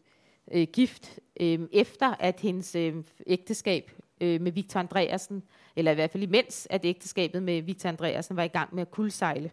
[0.53, 2.95] øh, gift øh, efter, at hendes øh,
[3.27, 5.43] ægteskab øh, med Victor Andreasen,
[5.77, 8.91] eller i hvert fald imens, at ægteskabet med Victor Andreasen var i gang med at
[8.91, 9.51] kuldsejle.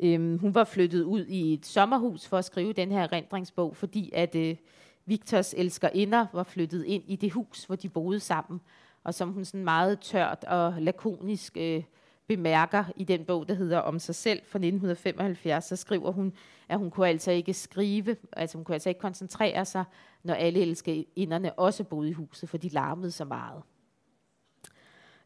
[0.00, 4.10] Øhm, hun var flyttet ud i et sommerhus for at skrive den her erindringsbog, fordi
[4.14, 4.56] at øh,
[5.06, 8.60] Victors elskerinder var flyttet ind i det hus, hvor de boede sammen,
[9.04, 11.82] og som hun sådan meget tørt og lakonisk øh,
[12.26, 16.32] bemærker i den bog, der hedder Om sig selv fra 1975, så skriver hun,
[16.68, 19.84] at hun kunne altså ikke skrive, altså hun kunne altså ikke koncentrere sig,
[20.22, 23.62] når alle elskerinderne også boede i huset, for de larmede så meget.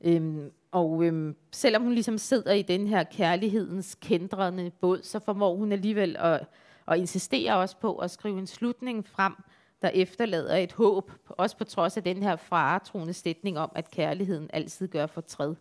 [0.04, 5.56] Øhm, og øhm, selvom hun ligesom sidder i den her kærlighedens kendrende båd, så formår
[5.56, 6.46] hun alligevel at,
[6.88, 9.32] at insistere også på at skrive en slutning frem,
[9.82, 14.50] der efterlader et håb, også på trods af den her faretroende stilling om, at kærligheden
[14.52, 15.54] altid gør fortræd.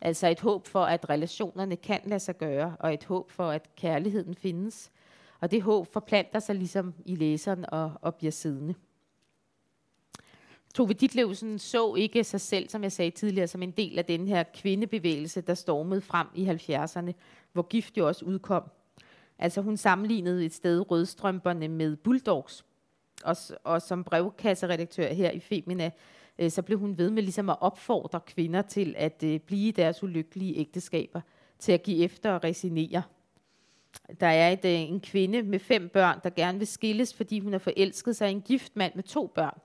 [0.00, 3.74] Altså et håb for, at relationerne kan lade sig gøre, og et håb for, at
[3.76, 4.90] kærligheden findes.
[5.40, 8.74] Og det håb forplanter sig ligesom i læseren og, og bliver siddende.
[10.74, 14.28] Tove Ditlevsen så ikke sig selv, som jeg sagde tidligere, som en del af den
[14.28, 17.12] her kvindebevægelse, der stormede frem i 70'erne,
[17.52, 18.62] hvor gift jo også udkom.
[19.38, 22.64] Altså hun sammenlignede et sted rødstrømperne med bulldogs,
[23.24, 25.90] og, og som brevkasseredaktør her i Femina,
[26.38, 30.02] øh, så blev hun ved med ligesom at opfordre kvinder til at øh, blive deres
[30.02, 31.20] ulykkelige ægteskaber,
[31.58, 33.02] til at give efter og resignere.
[34.20, 37.52] Der er et, øh, en kvinde med fem børn, der gerne vil skilles, fordi hun
[37.52, 39.60] har forelsket sig i en gift mand med to børn.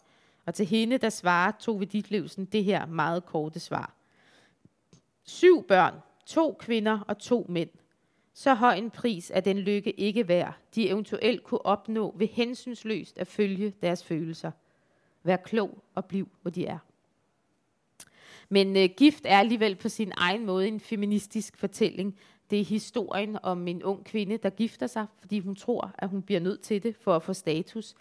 [0.45, 3.93] Og til hende, der svarer Tove Ditlevsen det her meget korte svar.
[5.23, 5.93] Syv børn,
[6.25, 7.69] to kvinder og to mænd.
[8.33, 13.17] Så høj en pris er den lykke ikke værd, de eventuelt kunne opnå ved hensynsløst
[13.17, 14.51] at følge deres følelser.
[15.23, 16.77] Vær klog og bliv, hvor de er.
[18.49, 22.19] Men øh, gift er alligevel på sin egen måde en feministisk fortælling.
[22.49, 26.21] Det er historien om en ung kvinde, der gifter sig, fordi hun tror, at hun
[26.21, 27.95] bliver nødt til det for at få status,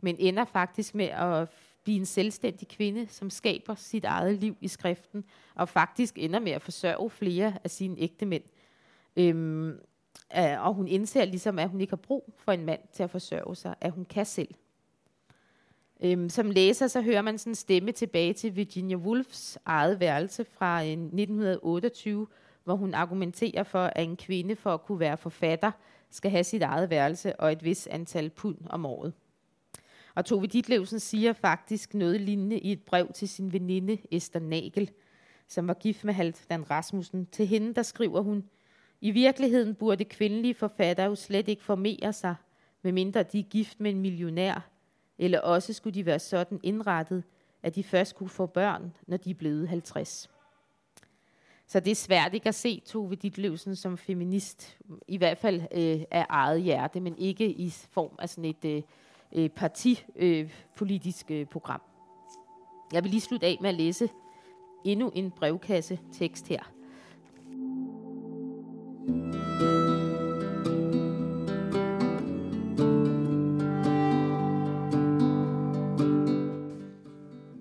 [0.00, 1.48] men ender faktisk med at
[1.90, 5.24] blive en selvstændig kvinde, som skaber sit eget liv i skriften,
[5.54, 8.42] og faktisk ender med at forsørge flere af sine ægte mænd.
[9.16, 9.68] Øhm,
[10.36, 13.10] øh, og hun indser ligesom, at hun ikke har brug for en mand til at
[13.10, 14.54] forsørge sig, at hun kan selv.
[16.02, 20.44] Øhm, som læser, så hører man sådan en stemme tilbage til Virginia Woolfs eget værelse
[20.44, 22.26] fra øh, 1928,
[22.64, 25.70] hvor hun argumenterer for, at en kvinde for at kunne være forfatter,
[26.10, 29.12] skal have sit eget værelse og et vis antal pund om året.
[30.14, 34.90] Og Tove Ditlevsen siger faktisk noget lignende i et brev til sin veninde Esther Nagel,
[35.48, 37.26] som var gift med Halvdan Rasmussen.
[37.26, 38.44] Til hende, der skriver hun,
[39.00, 42.34] i virkeligheden burde kvindelige forfattere jo slet ikke formere sig,
[42.82, 44.70] medmindre de er gift med en millionær,
[45.18, 47.24] eller også skulle de være sådan indrettet,
[47.62, 50.30] at de først kunne få børn, når de er blevet 50.
[51.66, 56.04] Så det er svært ikke at se Tove Ditlevsen som feminist, i hvert fald øh,
[56.10, 58.82] af eget hjerte, men ikke i form af sådan et øh,
[59.32, 61.80] øh, partipolitisk øh, program.
[62.92, 64.08] Jeg vil lige slutte af med at læse
[64.84, 66.62] endnu en brevkasse tekst her.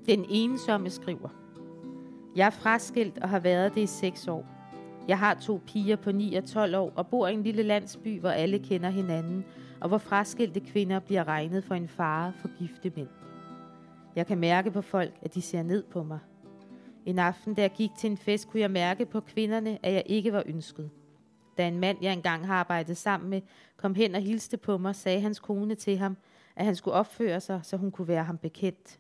[0.06, 1.30] Den ensomme skriver.
[2.36, 4.46] Jeg er fraskilt og har været det i seks år.
[5.08, 8.20] Jeg har to piger på 9 og 12 år og bor i en lille landsby,
[8.20, 9.46] hvor alle kender hinanden,
[9.82, 13.10] og hvor fraskilte kvinder bliver regnet for en fare for gifte mænd.
[14.16, 16.20] Jeg kan mærke på folk, at de ser ned på mig.
[17.06, 20.04] En aften, da jeg gik til en fest, kunne jeg mærke på kvinderne, at jeg
[20.06, 20.90] ikke var ønsket.
[21.58, 23.42] Da en mand, jeg engang har arbejdet sammen med,
[23.78, 26.18] kom hen og hilste på mig, sagde hans kone til ham,
[26.56, 29.00] at han skulle opføre sig, så hun kunne være ham bekendt.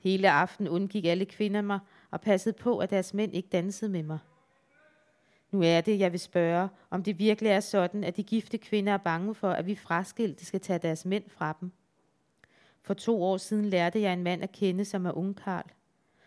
[0.00, 1.78] Hele aften undgik alle kvinder mig
[2.10, 4.18] og passede på, at deres mænd ikke dansede med mig.
[5.54, 8.92] Nu er det, jeg vil spørge, om det virkelig er sådan, at de gifte kvinder
[8.92, 11.72] er bange for, at vi fraskilte skal tage deres mænd fra dem.
[12.82, 15.64] For to år siden lærte jeg en mand at kende, som er ungkarl.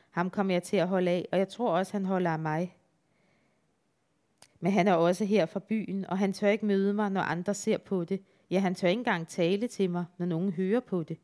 [0.10, 2.76] Ham kom jeg til at holde af, og jeg tror også, han holder af mig.
[4.60, 7.54] Men han er også her fra byen, og han tør ikke møde mig, når andre
[7.54, 8.22] ser på det.
[8.52, 11.18] Ja, han tør ikke engang tale til mig, når nogen hører på det.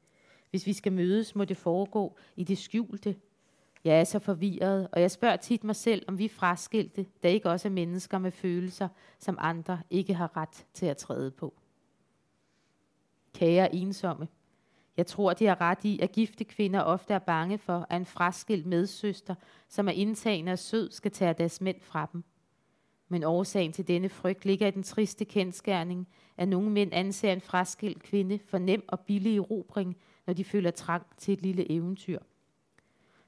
[0.50, 3.16] Hvis vi skal mødes, må det foregå i det skjulte.
[3.84, 7.30] Jeg er så forvirret, og jeg spørger tit mig selv, om vi er fraskilte, der
[7.30, 8.88] ikke også er mennesker med følelser,
[9.20, 11.54] som andre ikke har ret til at træde på.
[13.34, 14.28] Kære ensomme,
[14.98, 18.06] jeg tror, de har ret i, at gifte kvinder ofte er bange for, at en
[18.06, 19.36] fraskilt medsøster,
[19.68, 22.24] som er indtagende og sød, skal tage deres mænd fra dem.
[23.08, 26.08] Men årsagen til denne frygt ligger i den triste kendskærning,
[26.38, 30.72] at nogle mænd anser en fraskilt kvinde for nem og billig erobring, når de føler
[30.72, 32.20] trang til et lille eventyr.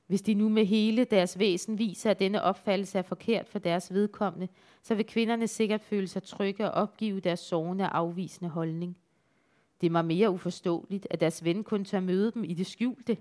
[0.07, 3.93] Hvis de nu med hele deres væsen viser, at denne opfattelse er forkert for deres
[3.93, 4.47] vedkommende,
[4.81, 8.97] så vil kvinderne sikkert føle sig trygge og opgive deres sovende og afvisende holdning.
[9.81, 13.17] Det er mig mere uforståeligt, at deres ven kun tør møde dem i det skjulte.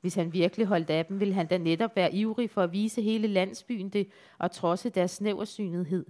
[0.00, 3.02] Hvis han virkelig holdt af dem, ville han da netop være ivrig for at vise
[3.02, 4.08] hele landsbyen det
[4.38, 6.06] og trodse deres snæversynethed.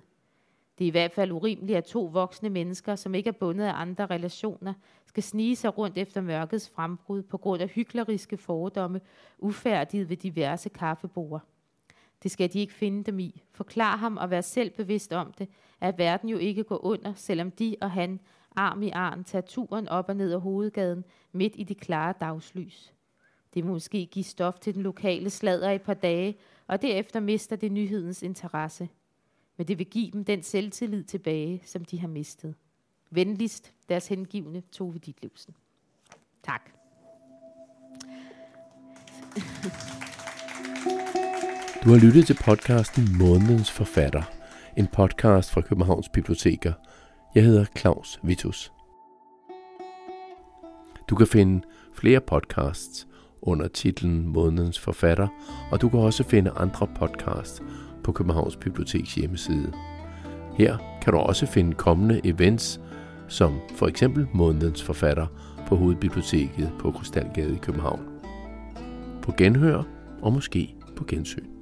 [0.81, 3.73] Det er i hvert fald urimeligt, at to voksne mennesker, som ikke er bundet af
[3.75, 4.75] andre relationer,
[5.07, 9.01] skal snige sig rundt efter mørkets frembrud på grund af hykleriske fordomme,
[9.39, 11.43] ufærdige ved diverse kaffebord.
[12.23, 13.43] Det skal de ikke finde dem i.
[13.53, 15.49] Forklar ham og vær selv bevidst om det,
[15.81, 18.21] at verden jo ikke går under, selvom de og han
[18.57, 22.93] arm i arm tager turen op og ned ad hovedgaden midt i det klare dagslys.
[23.55, 27.21] Det må måske give stof til den lokale sladder i et par dage, og derefter
[27.21, 28.89] mister det nyhedens interesse.
[29.61, 32.55] Men det vil give dem den selvtillid tilbage, som de har mistet.
[33.11, 35.55] Venligst deres hengivne Tove Ditlevsen.
[36.43, 36.71] Tak.
[41.85, 44.23] Du har lyttet til podcasten Månedens Forfatter,
[44.77, 46.73] en podcast fra Københavns Biblioteker.
[47.35, 48.73] Jeg hedder Claus Vitus.
[51.11, 53.09] Du kan finde flere podcasts
[53.43, 55.29] under titlen Månedens Forfatter,
[55.73, 57.63] og du kan også finde andre podcasts
[58.05, 59.73] på Københavns Biblioteks hjemmeside.
[60.55, 62.81] Her kan du også finde kommende events,
[63.29, 65.27] som for eksempel Månedens Forfatter
[65.69, 68.01] på Hovedbiblioteket på Kristalgade i København.
[69.23, 69.83] På genhør
[70.23, 71.60] og måske på gensyn.